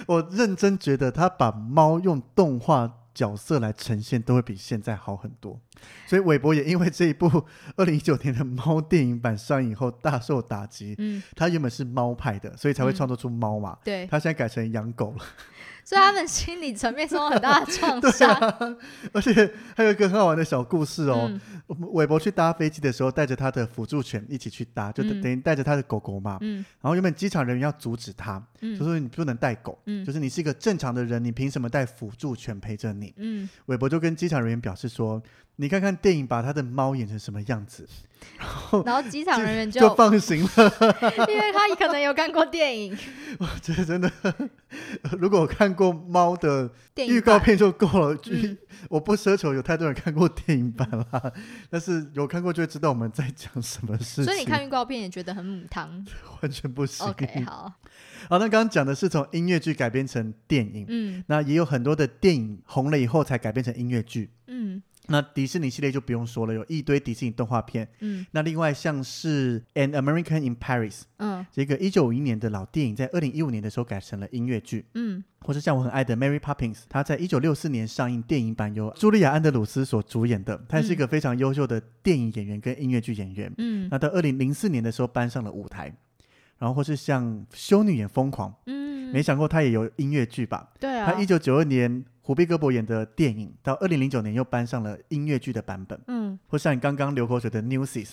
[0.05, 5.59] 我认真觉得他把猫用动画角色来呈现，都会比现在好很多。
[6.05, 7.45] 所以韦伯也因为这一部
[7.76, 10.93] 二零一九年的猫电影版上映后大受打击。
[10.99, 13.72] 嗯，他原本是猫派的，所以才会创作出猫嘛。
[13.72, 15.26] 嗯、对，他现在改成养狗了。
[15.88, 18.75] 所以他们心理层面受到很大的创伤， 啊，
[19.13, 21.31] 而且还有一个很好玩的小故事哦。
[21.93, 26.39] 韦伯、嗯、去搭飞机的时候，带着他的辅助犬一起去搭，就等于带着他的狗狗嘛。
[26.41, 33.13] 嗯、然后原本机场人员要阻止他，嗯、就说你不能带狗，嗯、就是你是一个正常的人，你凭什么带辅助犬陪着你？
[33.15, 35.23] 嗯、韦伯就跟机场人员表示说。
[35.57, 37.87] 你看看电影，把他的猫演成什么样子，
[38.37, 40.73] 然 后然后机场人员就就放行了，
[41.27, 42.97] 因为他可能有看过电影。
[43.39, 44.11] 我觉得真的，
[45.19, 48.17] 如果我看过猫的预告片就够了。
[48.29, 48.57] 嗯、
[48.89, 51.33] 我不奢求有太多人看过电影版啦，
[51.69, 54.25] 但是有看过就会知道我们在讲什么事情。
[54.25, 56.05] 所以你看预告片也觉得很母汤，
[56.41, 57.07] 完全不行。
[57.07, 57.73] OK，好。
[58.29, 64.46] 好，那刚刚讲的是从音乐剧改编成电影，嗯，那也有很多的电影红了以后才改编成音乐剧，嗯。
[65.09, 67.87] 那迪士尼系列就不用说了，有一堆迪士尼动画片。
[67.99, 74.85] 嗯，那另外像是《An American in Paris》，嗯，这个一九五一年的老电影，在二零一五年的时候改成了音乐剧。
[74.95, 83.53] 嗯，或是像我很爱的《Mary Poppins》，它在一九六四年上映电影版，由茱莉亚·安德鲁斯所主演的，她是一个非常优秀的电影演员跟音乐剧演员。
[83.57, 85.95] 嗯，那到二零零四年的时候搬上了舞台，
[86.57, 90.69] 然后或是像《修女也疯狂》，嗯，没想过她也有音乐剧吧？
[90.79, 92.03] 对啊，她一九九二年。
[92.28, 95.97] 虎碧戈伯演的电影，到二零零九年又搬上了音乐剧的版本。
[96.07, 98.09] 嗯，或像你刚刚流口水的 Newsies，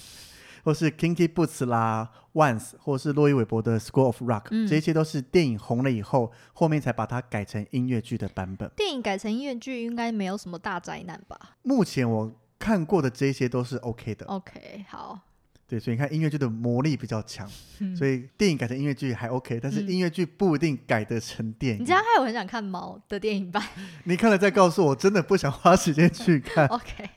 [0.63, 8.71] 或是 Kinky Boots 啦，Once，或是洛伊韦伯的 School of Rock，嗯，这些都是电影红了以后，后面才把它改成音乐剧的版本。
[8.77, 11.37] 电影改成音乐剧应该没有什么大灾难吧？
[11.63, 14.27] 目前我看过的这些都是 OK 的。
[14.27, 15.19] OK，好。
[15.67, 17.51] 对，所以你看音乐剧的魔力比较强，
[17.81, 21.83] 嗯、所以电影改成音乐剧还 OK，但是音乐剧不一定改得成电影。
[21.83, 23.63] 你知道，还有很想看猫的电影版，
[24.05, 26.67] 你看了再告诉我，真的不想花时间去看。
[26.75, 27.09] OK。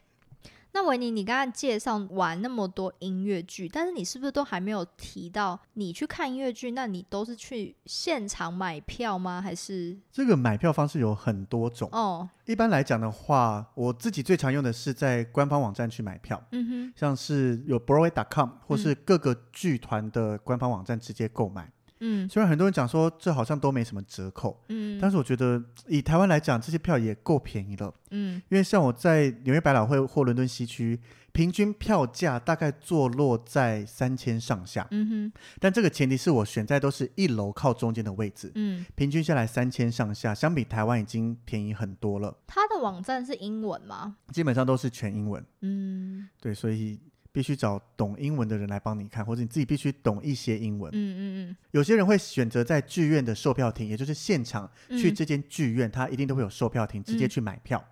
[0.78, 6.70] 那维尼，你刚刚介绍完那么多音乐剧，但是你是不是都还没有提到你去看音乐剧？
[6.70, 9.42] 那你都是去现场买票吗？
[9.42, 12.30] 还是这个买票方式有很多种哦？
[12.44, 21.64] 一般来讲的话，我自己最常用的是在官方网站去买票，嗯哼，像是有 Broadway.com 或是各个剧团的官方网站直接购买。
[21.64, 21.72] 嗯，
[22.28, 30.98] 虽然很多人讲说这好像都没什么折扣，嗯，但是我觉得以台湾来讲，这些票也够便宜了，嗯，因为像我在纽约百老汇或伦敦西区，
[31.32, 42.36] 平均票价大概坐落在三千上下，嗯哼，但这个前提是我选在都是一楼靠中间的位置，嗯，平均下来三千上下，相比台湾已经便宜很多了。
[42.46, 44.16] 它的网站是英文吗？
[44.32, 47.00] 基本上都是全英文，嗯，对，所以。
[47.32, 50.90] 必须找懂英文的人来帮你看，或者你自己必须懂一些英文。
[50.92, 51.20] 嗯嗯
[51.50, 51.56] 嗯。
[51.70, 57.84] 有些人会选择在剧院的售票亭，也就是现场去这间剧院，他一定都会有售票亭，直接去买票。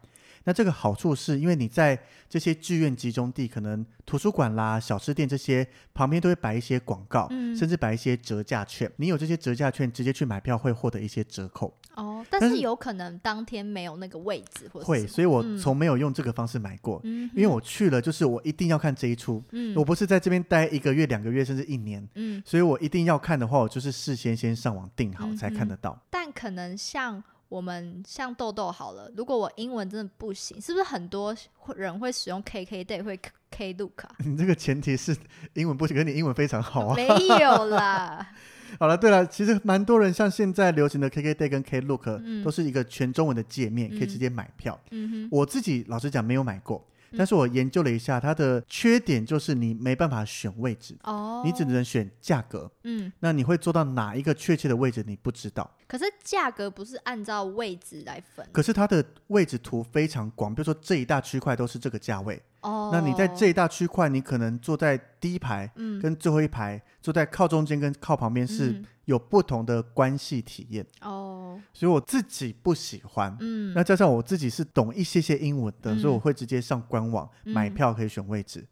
[0.44, 7.28] 那这个好处是因为你在这些剧院集中地，可能图书馆啦、小吃店这些旁边都会摆一些广告，
[7.58, 8.88] 甚至摆一些折价券。
[8.96, 11.76] 你有这些折价券，直接去买票会获得一些折扣。
[11.96, 25.98] 哦，但是有可能当天没有那个位置，或会，所以我从没有用这个方式买过，嗯、因为我去了就是我一定要看这一出，嗯、我不是在这边待一个月、两个月甚至一年，嗯、所以我一定要看的话，我就是事先先上网订好才看得到。
[26.10, 31.34] 但可能像我们像豆豆好了，如果我英文真的不行，是不是很多
[31.74, 33.18] 人会使用 KKday 会
[33.50, 34.16] Klook 啊？
[34.22, 35.16] 你这个前提是
[35.54, 36.94] 英文不行，可是你英文非常好啊。
[36.94, 38.34] 没有啦。
[38.78, 44.78] 好了，对了，其实蛮多人像现在流行的 KKday 跟 Klook，嗯、都是一个全中文的界面，可以直接买票。
[44.90, 46.86] 嗯、哼我自己老实讲没有买过，
[47.16, 52.70] 但是我研究了一下，它的缺点就是你没办法选位置哦，你只能选价格。
[52.84, 55.70] 嗯，那你会坐到哪一个确切的位置，你不知道。
[55.86, 62.42] 可是价格不是按照位置来分，可是它的位置图非常广，比如说这一大区块都是这个价位。
[62.66, 70.84] 哦，那你在这一大区块，你可能坐在第一排，嗯，跟最后一排，坐在靠中间跟靠旁边是有不同的关系体验。
[71.02, 73.36] 哦，所以我自己不喜欢。
[73.40, 78.66] 嗯，那加上我自己是懂一些些英文的，嗯，所以我会直接上官网买票可以选位置。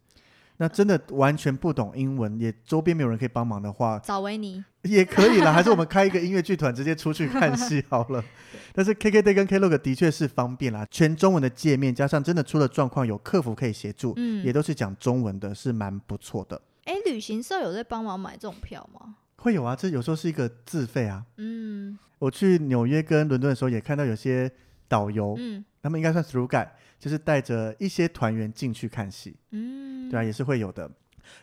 [0.57, 5.51] 那真的完全不懂英文，也周边没有人可以帮忙的话，找维尼也可以啦。
[5.51, 8.23] 还是我们开一个音乐剧团，直接出去看戏好了。
[8.73, 16.61] 但是 KKday 跟 Klook 的确是方便啦，全中文的界面，加上真的出了状况有客服可以协助，嗯，也都是讲中文的，是蛮不错的。
[16.85, 19.15] 哎、欸，旅行社有在帮忙买这种票吗？
[19.37, 21.23] 会有啊，这有时候是一个自费啊。
[21.37, 24.51] 嗯，我去纽约跟伦敦的时候，也看到有些
[24.87, 26.69] 导游，嗯，他们应该算 through guide，
[26.99, 29.35] 就是带着一些团员进去看戏。
[29.51, 30.09] 嗯。
[30.09, 30.89] 对啊，也是会有的。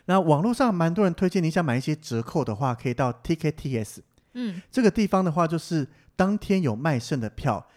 [0.05, 3.99] 那网络上蛮多人推荐，你想买一些折扣的话，可以到 TKTS。
[4.33, 7.67] 嗯，这个地方的话，就是当天有卖剩的票，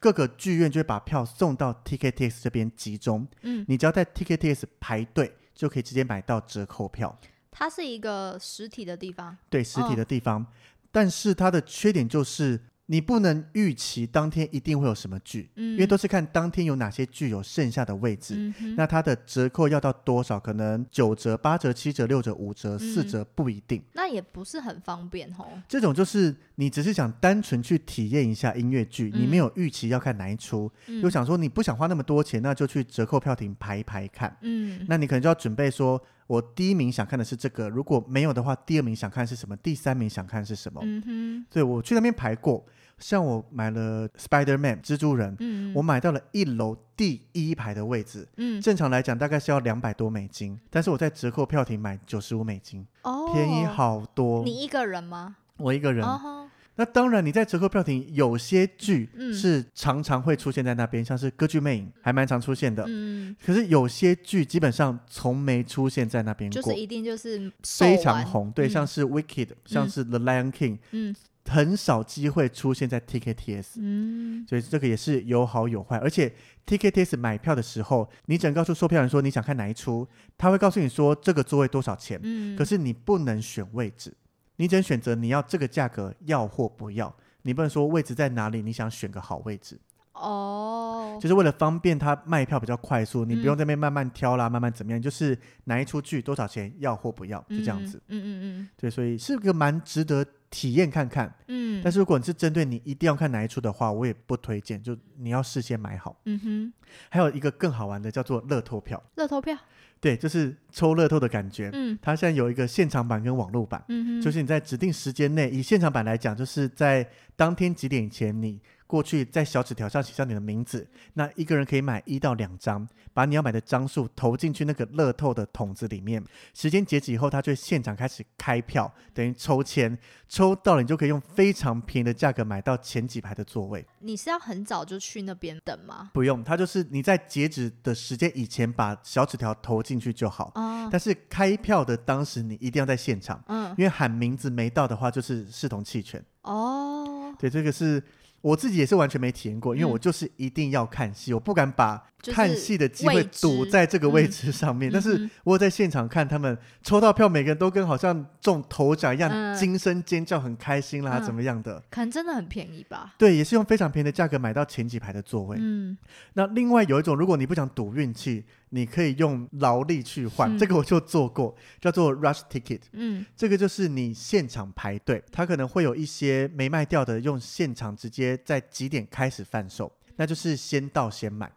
[0.00, 3.28] 各个剧院就会把票送到 TKTS 这边集中。
[3.42, 7.16] 嗯，你只要在 TKTS 排队，就可以直接买到折扣票。
[7.52, 10.42] 它是一个实体的地方，对，实体的地方。
[10.42, 10.46] 哦，
[10.90, 12.60] 但是它的缺点就是。
[12.86, 20.38] 你不能预期当天一定会有什么剧，嗯，因为都是看当天有哪些剧有剩下的位置，嗯，那它的折扣要到多少？
[20.38, 23.82] 可能九折、八折、七折、六折、五折、四折不一定。
[23.94, 25.46] 那也不是很方便哦。
[25.68, 34.36] 这种就是你只是想单纯去体验一下音乐剧，嗯，你没有预期要看哪一出，嗯，又想说你不想花那么多钱，那就去折扣票亭排一排看。
[34.42, 36.02] 嗯，那你可能就要准备说，
[36.32, 39.54] 我第一名想看的是这个，如果没有的话，第二名想看是什么？
[39.58, 40.80] 第三名想看是什么？
[40.82, 42.64] 嗯哼，对，我去那边排过。
[42.98, 54.42] 像我买了 Spider-Man 蜘蛛人，嗯，我买到了一楼第一排的位置，嗯，正常来讲大概是要两百多美金，但是我在折扣票亭买九十五美金，哦，便宜好多。
[54.42, 55.36] 你一个人吗？
[55.58, 56.02] 我一个人。
[56.02, 56.41] 哦，
[56.76, 71.14] 那当然，你在折扣票亭有些剧是常常会出现在那边，嗯，像是《歌剧魅影》还蛮常出现的，嗯，可是有些剧基本上从没出现在那边过，就是一定就是非常红，对，嗯，像是《Wicked》，像是《The Lion King》，嗯。
[71.46, 75.98] 很少机会出现在 TKTS，嗯，所以这个也是有好有坏。
[75.98, 76.32] 而且
[76.64, 80.06] TKTS 买票的时候，你只能告诉售票员说你想看哪一出，
[80.38, 84.14] 他会告诉你说这个座位多少钱，嗯，可是你不能选位置，
[84.62, 89.76] 你只能选择你要这个价格要或不要，你不能说位置在哪里，你想选个好位置。
[90.12, 98.00] 哦，就是为了方便他卖票比较快速，你不用在那边慢慢挑啦，嗯、慢慢怎么样，就是哪一出剧多少钱要或不要，就这样子。
[98.06, 100.24] 嗯嗯嗯，嗯，对，所以是个蛮值得。
[100.52, 106.14] 体验看看，嗯，但是如果你是针对你一定要看哪一出的话，我也不推荐，就你要事先买好。
[106.26, 106.72] 嗯哼，
[107.08, 109.02] 还有一个更好玩的叫做乐透票。
[109.14, 109.56] 乐透票，
[110.02, 111.70] 对，就是抽乐透的感觉。
[111.72, 113.82] 嗯，它现在有一个现场版跟网络版。
[113.88, 118.60] 嗯哼，就是你在指定时间内，以现场版来讲，就是在当天几点前你。
[118.92, 126.22] 过去在小纸条上写上你的名字，那一个人可以买一到两张，把你要买的张数投进去那个乐透的桶子里面。
[126.52, 129.96] 时间截止以后，他就现场开始开票，等于抽签，
[130.28, 133.82] 抽到了你就可以用非常便宜的价格买到前几排的座位。
[134.00, 136.10] 你是要很早就去那边等吗？
[136.12, 140.52] 不用，他就是你在截止的时间以前把小纸条投进去就好。
[140.54, 140.86] 哦。
[140.92, 146.22] 但是开票的当时你一定要在现场，嗯，因为喊名字没到的话就是视同弃权。
[146.42, 147.34] 哦。
[147.38, 148.02] 对，这个是。
[148.42, 154.90] 我自己也是完全没体验过，因为我就是一定要看戏，嗯、我不敢把看戏的机会堵在这个位置上面。
[154.90, 161.82] 嗯、但是我在现场看他们抽到票，每个人都跟好像中头奖一样，惊声尖叫，很开心啦，嗯、怎么样的？
[161.90, 163.14] 可能真的很便宜吧？
[163.16, 165.56] 对，也是用非常便宜的价格买到前几排的座位。
[165.58, 165.96] 嗯，
[166.34, 168.44] 那另外有一种，如果你不想赌运气。
[168.74, 172.80] 你可以用劳力去换，嗯、这个我就做过，叫做 rush ticket。
[172.92, 181.52] 嗯，这个就是你现场排队，它可能会有一些没卖掉的，用现场直接在几点开始贩售，那就是先到先买。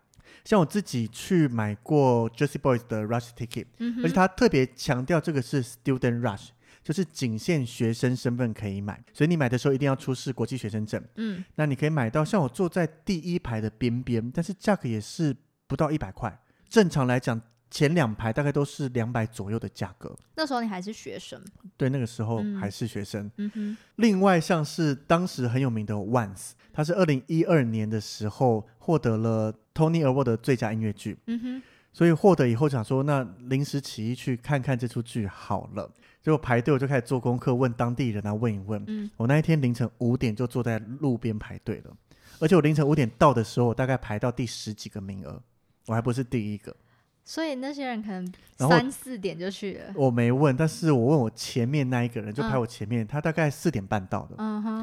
[0.46, 6.50] 像我自己去买过 Jersey Boys 的 rush ticket，嗯、而且他特别强调这个是 student rush，
[6.84, 11.04] 就是仅限学生身份可以买，所以你买的时候一定要出示国际学生证。
[11.16, 15.36] 嗯，那你可以买到像我坐在第一排的边边，但是价格也是
[15.66, 16.40] 不到一百块。
[16.70, 17.42] 正常来讲，
[17.72, 20.16] 前两排大概都是两百左右的价格。
[20.36, 21.42] 那时候你还是学生？
[21.76, 23.32] 对，那个时候还是学生。
[23.38, 23.78] 嗯哼。
[23.96, 31.16] 另外，像是当时很有名的 Once，他是二零一二年的时候获得了 Tony Award 的最佳音乐剧。
[31.28, 31.62] 嗯哼。
[31.94, 35.90] 所以获得以后想说，那临时起意去看看这出剧好了。
[36.22, 38.84] 结果排队，我就开始做功课，问当地人啊，问一问。
[38.88, 39.12] 嗯。
[39.16, 41.96] 我那一天凌晨五点就坐在路边排队了，
[42.40, 45.40] 而且我凌晨五点到的时候，我大概排到第十几个名额。
[45.88, 46.76] 我还不是第一个
[47.24, 49.94] 所以那些人可能三四点就去了。
[49.96, 54.36] 我没问，但是我问我前面那一个人，就排我前面，嗯、他大概四点半到的。
[54.38, 54.76] 嗯哼。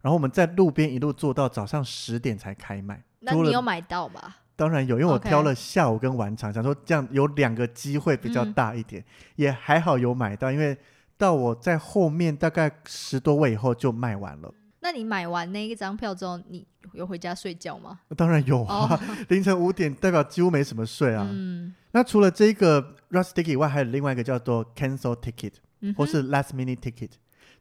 [0.00, 3.02] 然后我们在路边一路坐到早上十点才开卖。
[3.20, 4.36] 那你有买到吗？
[4.54, 9.04] 当然有，因为我挑了下午跟晚场想说这样有两个机会比较大一点，嗯、
[9.36, 10.76] 也还好有买到，因为
[11.18, 14.52] 到我在后面大概十多位以后就卖完了。
[14.80, 18.00] 那你买完那一张票之后，你有回家睡觉吗？
[18.16, 19.00] 当然有啊，oh.
[19.28, 21.28] 凌晨五点代表几乎没什么睡啊。
[21.30, 27.10] 嗯、那除了这个 rush ticket 以外，还有另外一个叫做 cancel ticket，、嗯、或是 last minute ticket。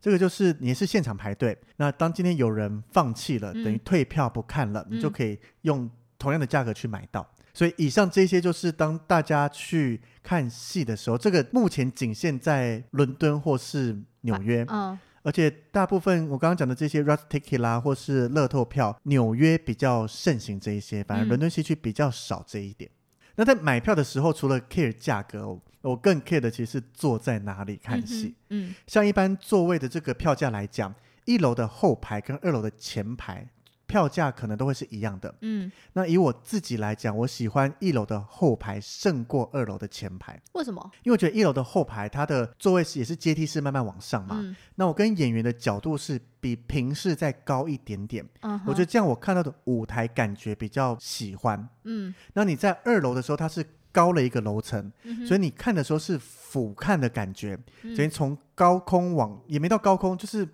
[0.05, 5.89] 这个就是你是现场排队，那当今天有人放弃了，嗯、等于退票不看了，嗯、你就可以用
[6.19, 7.27] 同样的价格去买到。
[7.55, 14.63] 所以以上这些就是当大家去看戏的时候，这个目前仅限在伦敦或是纽约。
[14.65, 22.87] 啊哦而且大部分我刚刚讲的这些 rush ticket 啦，或是乐透票，纽约比较盛行这一些，反而伦敦西区比较少这一点。
[22.91, 25.59] 嗯、那在买票的时候，除了 care 价格，
[25.89, 28.36] 我更 care 的其实是坐在哪里看戏。
[28.49, 30.93] 嗯，嗯像一般座位的这个票价来讲，
[31.25, 33.47] 一楼的后排跟二楼的前排。
[33.88, 40.41] 票价可能都会是一样的，嗯，那以我自己来讲，我喜欢一楼的后排胜过二楼的前排。
[40.53, 40.81] 为什么？
[41.03, 53.63] 因为我觉得一楼的后排它的座位是也是阶梯式慢慢往上嘛，嗯，那我跟演员的角度是比平视再高一点点，嗯哼，我觉得这样我看到的舞台感觉比较喜欢，嗯，那你在二楼的时候它是
[53.95, 57.57] 高了一个楼层，嗯，所以你看的时候是俯瞰的感觉，
[57.95, 60.45] 等于从高空往也没到高空，就是。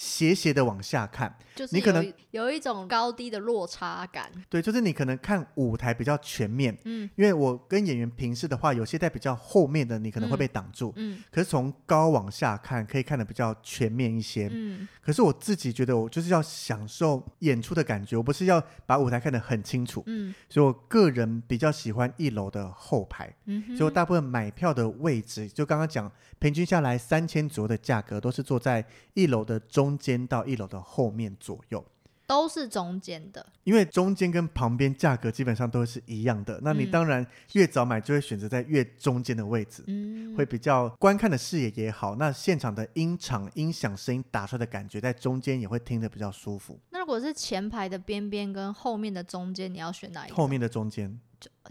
[0.00, 4.32] 斜斜的往下看，就是你可能有一种高低的落差感。
[4.48, 14.88] 对，就是你可能看舞台比较全面，嗯，因为我跟演员平视的话，有些在比较后面的你可能会被挡住，嗯，嗯，可是从高往下看，可以看得比较全面一些，嗯。
[15.02, 20.34] 可是我自己觉得，我就是要享受演出的感觉，我不是要把舞台看得很清楚，嗯。
[20.48, 28.82] 所以我个人比较喜欢一楼的后排，嗯，所以我大部分买票的位置，就刚刚讲，平均下来三千左右的价格，都是坐在
[29.12, 29.89] 一楼的中。
[29.90, 31.84] 中间到一楼的后面左右
[32.24, 36.60] 都是中间的，因为中间跟旁边价格基本上都是一样的。
[36.62, 42.14] 那你当然越早买就会选择在越中间的位置，嗯，会比较观看的视野也好。
[42.14, 46.78] 那现场的音场、音响声音打出来的感觉，在中间也会听得比较舒服。
[46.90, 50.36] 那如果是前排的边边跟后面的中间，你要选哪一个？
[50.36, 51.18] 后面的中间。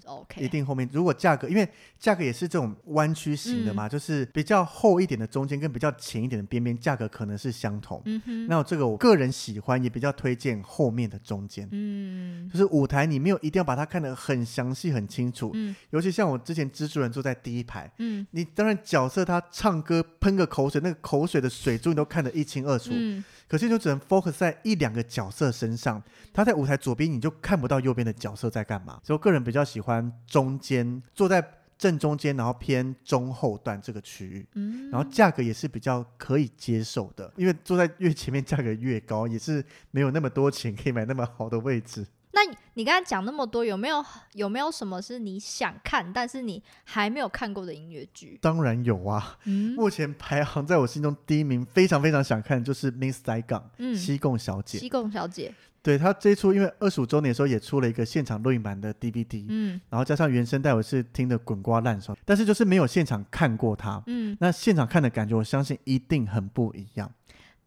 [0.05, 0.87] OK，一定后面。
[0.91, 8.01] 如果价格，因为价格也是这种弯曲型的嘛，嗯、就是比较厚一点的中间跟比较浅一点的边边，价格可能是相同。
[8.05, 11.67] 嗯哼，那这个我个人喜欢，也比较推荐后面的中间。
[11.71, 15.51] 嗯，就是舞台你没有一定要把它看得很详细很清楚。
[15.53, 22.91] 嗯，尤其像我之前蜘蛛人坐在第一排，嗯，你当然角色他唱歌喷个口水，那个口水的水珠你都看得一清二楚。
[22.93, 23.23] 嗯。
[23.47, 25.99] 可是就只能 focus 在一两个角色身上，
[26.31, 29.01] 他在舞台左边，你就看不到右边的角色在干嘛。
[29.03, 29.88] 所以我个人比较喜欢
[30.27, 31.43] 中间，坐在
[31.77, 34.45] 正中间，然后偏中后段这个区域。
[34.55, 42.05] 嗯，然后价格也是比较可以接受的，因为坐在越前面价格越高，也是没有那么多钱可以买那么好的位置。
[42.31, 42.41] 那
[42.75, 48.37] 你刚才讲那么多，有没有有没有什么是你想看，但是你还没有看过的音乐剧？
[48.39, 53.43] 当然有啊，嗯、目前排行在我心中第一名，非常非常想看，就是《Miss Saigon》
[53.77, 54.77] 嗯，西贡小姐。
[54.77, 67.11] 西贡小姐，对，他这一出，因为二十五周年的时候也出了一个现场录影版的 DVD，嗯，然后加上原声带，我是听得滚瓜烂熟，但是就是没有现场看过他，嗯，那现场看的感觉，我相信一定很不一样。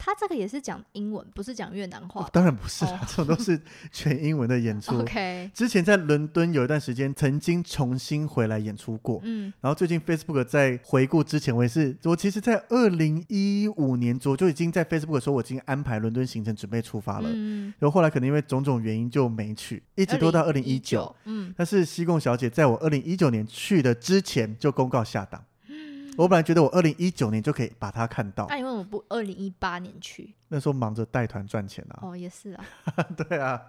[0.05, 2.23] 他这个也是讲英文，不是讲越南话。
[2.23, 3.01] 哦，当然不是，oh.
[3.07, 3.61] 这种都是
[3.93, 4.99] 全英文的演出。
[4.99, 9.21] OK，之前在伦敦有一段时间曾经重新回来演出过。
[9.23, 17.29] 嗯，然后最近 Facebook 在回顾之前，我也是，我其实，在二零一五年左右就已经在 Facebook 说我已经安排伦敦行程，准备出发了。
[17.33, 21.15] 嗯，然后后来可能因为种种原因就没去，一直都到二零一九。
[21.27, 25.45] 嗯，但是西贡小姐在我二零一九年去的之前就公告下档。
[26.17, 30.35] 我本来觉得我二零一九年就可以把它看到，那你为什么不二零一八年去？
[30.49, 31.99] 那时候忙着带团赚钱啊。
[32.03, 32.65] 哦，也是啊。
[33.17, 33.61] 对啊，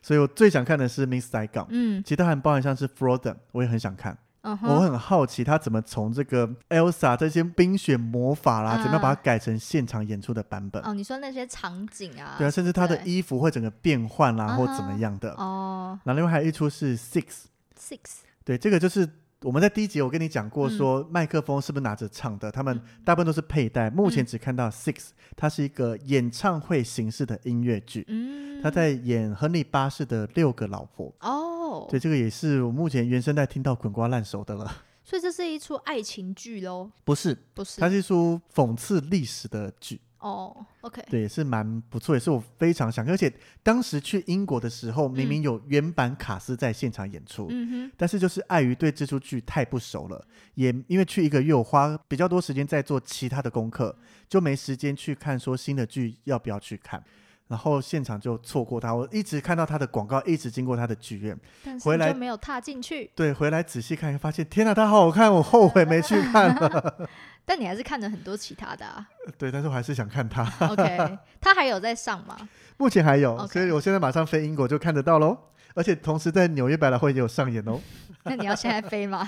[0.00, 1.66] 所以我最想看的是 Miss Saigon。
[1.68, 4.16] 嗯，其他还包含像是 Frozen，我也很想看。
[4.40, 10.80] Uh 我很好奇他怎么从这个 Elsa 这些冰雪魔法啦，uh、怎么样把它改成现场演出的版本？
[10.84, 12.36] 哦，你说那些场景啊？
[12.38, 15.32] 对啊，甚至他的衣服会整个变换啦，对或怎么样的？
[15.32, 16.00] 哦、uh。
[16.04, 17.46] 那、另外还有一出是 Six。
[17.78, 17.98] Six。
[18.44, 19.06] 对，这个就是。
[19.44, 22.50] 我们在第一集我跟你讲过，说麦克风是不是拿着唱的？
[22.50, 23.88] 嗯、他们大部分都是佩戴。
[23.88, 28.04] 目前只看到 Six，它是一个演唱会形式的音乐剧。
[28.08, 31.14] 嗯，他在演亨利八世的六个老婆。
[31.20, 34.82] 哦，对，这个也是我目前原声带听到滚瓜烂熟的了。
[35.04, 36.90] 所以这是一出爱情剧喽？
[37.04, 40.00] 不是，不是，它是一出讽刺历史的剧。
[40.18, 43.08] 哦，OK，对，也是蛮不错，也是我非常想。
[43.08, 47.48] 而且当时去英国的时候，明明有原版卡斯在现场演出，
[47.96, 53.96] 但是就是碍于对这出剧太不熟了，也因为去一个月，我花比较多时间在做其他的功课，
[54.28, 57.02] 就没时间去看说新的剧要不要去看。
[57.48, 63.10] 然后现场就错过他，我一直看到他的广告，一直经过他的剧院，但是就没有踏进去。
[63.14, 67.08] 对，回来仔细看，发现天哪，他好好看，我后悔没去看了。
[67.46, 69.08] 但你还是看了很多其他的啊？
[69.38, 70.42] 对，但是我还是想看他。
[70.66, 72.36] OK， 他还有在上吗？
[72.76, 75.34] 目前还有所以我现在马上飞英国就看得到喽，
[75.74, 77.80] 而且同时在纽约百老汇也有上演哦。
[78.24, 79.26] 那你要现在飞吗？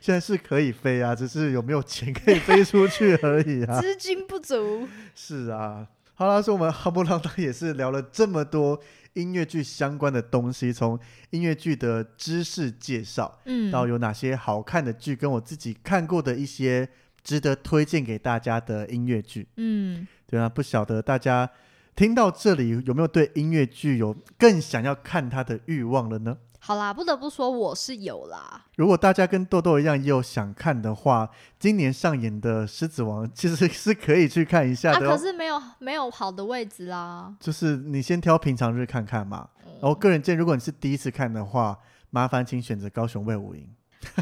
[0.00, 3.80] 现在是可以飞啊，只是有没有钱可以飞出去而已啊。
[3.80, 4.86] 资金不足。
[5.14, 5.86] 是啊。
[6.18, 8.76] 好啦，所以我们哈不浪当也是聊了这么多
[9.12, 10.98] 音乐剧相关的东西，从
[11.30, 16.88] 音乐剧的知识介绍，嗯，到有哪些好看的剧，跟我自己看过的一些
[17.22, 21.48] 值得推荐给大家的音乐剧，嗯，对啊，不晓得大家
[21.94, 26.36] 听到这里有没有对音乐剧有更想要看它的欲望了呢？
[26.60, 28.66] 好啦，不得不说我是有啦。
[28.76, 35.10] 如果大家跟豆豆一样也有想看的话，今年上演的《狮子王》其实是可以去看一下的哦。
[35.10, 37.34] 啊，可是没有没有好的位置啦。
[37.40, 39.48] 就是你先挑平常日看看嘛。
[39.64, 41.78] 嗯，然后个人建议，如果你是第一次看的话，
[42.10, 43.66] 麻烦请选择高雄卫武营。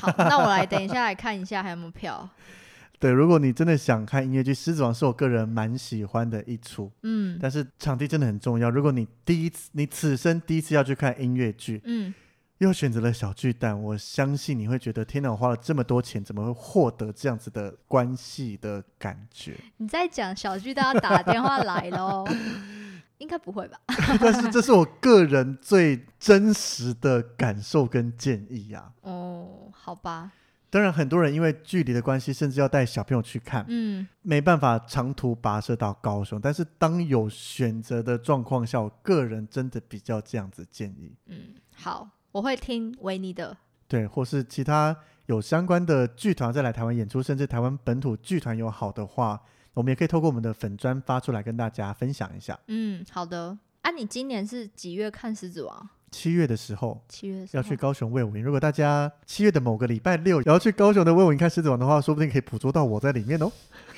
[0.01, 2.29] 好，那我来等一下来看一下还有没有票。
[3.01, 6.93] 对，如果你真的想看音乐剧，《狮子王》是我个人蛮喜欢的一出。
[7.03, 8.71] 嗯，但是场地真的很重要。
[8.71, 12.15] 如果你第一次，你此生第一次要去看音乐剧，嗯。
[12.59, 19.55] 又选择了小巨蛋，我相信你会觉得天哪，我花了这么多钱，怎么会获得这样子的关系的感觉？
[19.77, 22.25] 你在讲小巨蛋要打电话来喽？
[23.19, 23.79] 应该不会吧？
[24.21, 29.11] 但是这是我个人最真实的感受跟建议呀、啊。
[29.11, 30.33] 哦，好吧。
[30.69, 36.39] 当然，很多人因为距离的关系，甚至要带小朋友去看，嗯，没办法长途跋涉到高雄。
[36.41, 41.15] 但是当有选择的状况下，我个人真的比较这样子建议。
[41.27, 42.09] 嗯，好。
[42.37, 43.57] 我会听维尼的，
[43.89, 49.41] 对，或是其他有相关的剧团再来台湾演出，甚至台湾本土剧团有好的话，
[49.73, 52.59] 我们也可以透过我们的粉专发出来跟大家分享一下。
[52.67, 53.57] 嗯，好的。
[53.81, 55.75] 啊，你今年是几月看《狮子王》？
[56.11, 58.45] 七月的时候，七月要去高雄卫武营。
[58.45, 63.51] 如果大家七月的某个礼拜六也要去高雄的卫武营看《狮子王》的话，说不定可以捕捉到我在里面哦。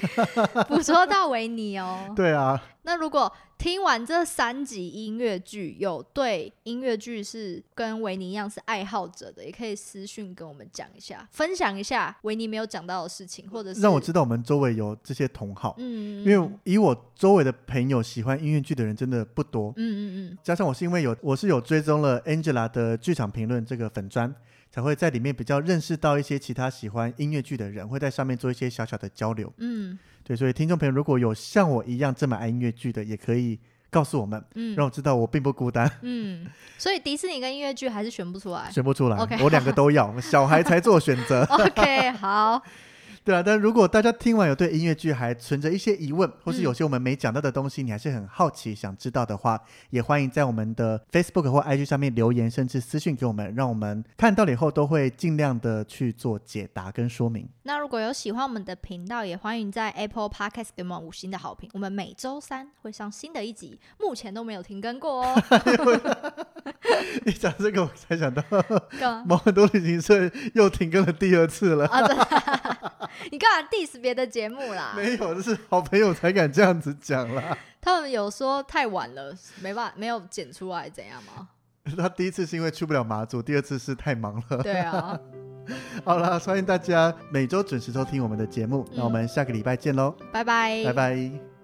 [0.68, 2.12] 捕捉到维尼哦。
[2.14, 2.62] 对啊。
[2.82, 15.74] 那如果听完这三集音乐剧，有对音乐剧是跟维尼一样是爱好者的，也可以私讯跟我们讲一下，分享一下维尼没有讲到的事情，或者是让我知道我们周围有这些同好。
[15.76, 19.70] 嗯，因为以我周围的朋友喜欢音乐剧的人真的不多。
[19.76, 20.38] 嗯嗯嗯。
[20.42, 24.34] 加上我是因为有我是有追踪了 Angela 的剧场评论这个粉专，
[24.70, 29.52] 才会在里面比较认识到一些其他喜欢音乐剧的人，会在上面做一些小小的交流。
[29.58, 29.98] 嗯。
[30.24, 33.58] 对，所以听众朋友如果有像我一样这么爱音乐剧的，也可以
[33.88, 35.90] 告诉我们，嗯，让我知道我并不孤单。
[36.02, 36.46] 嗯，
[36.76, 39.16] 所以迪士尼跟音乐剧还是选不出来，选不出来。
[39.16, 41.44] Okay, 我两个都要，小孩才做选择。
[41.44, 42.62] OK，好。
[43.28, 49.60] 对啊，但如果大家听完有对音乐剧还存着一些疑问，或是有些我们没讲到的东西，嗯、你还是很好奇想知道的话，
[49.90, 57.46] 也欢迎在我们的 Facebook 或 IG 上面留言，甚至私讯给我们，让我们看到了以后都会尽量的去做解答跟说明。
[57.64, 61.68] 那如果有喜欢我们的频道，也欢迎在 Apple Podcast 给我们五星的好评。
[61.74, 65.42] 我们每周三会上新的一集，目前都没有停更过哦。
[67.26, 68.42] 你讲这个我才想到
[69.28, 71.86] 毛很多旅行社又停更了第二次了。
[73.30, 74.92] 你干嘛 diss 别的节目啦？
[74.96, 77.56] 没有，这是好朋友才敢这样子讲啦。
[77.80, 81.48] 他们有说太晚了，没办法，没有剪出来，怎样吗？
[81.96, 84.62] 他第一次是因为去不了马祖，第二次是太忙了。
[84.62, 85.18] 对啊。
[86.04, 91.57] 好了，欢迎大家每周准时收听我们的节目，嗯、那我们下个礼拜见喽，拜拜，拜拜。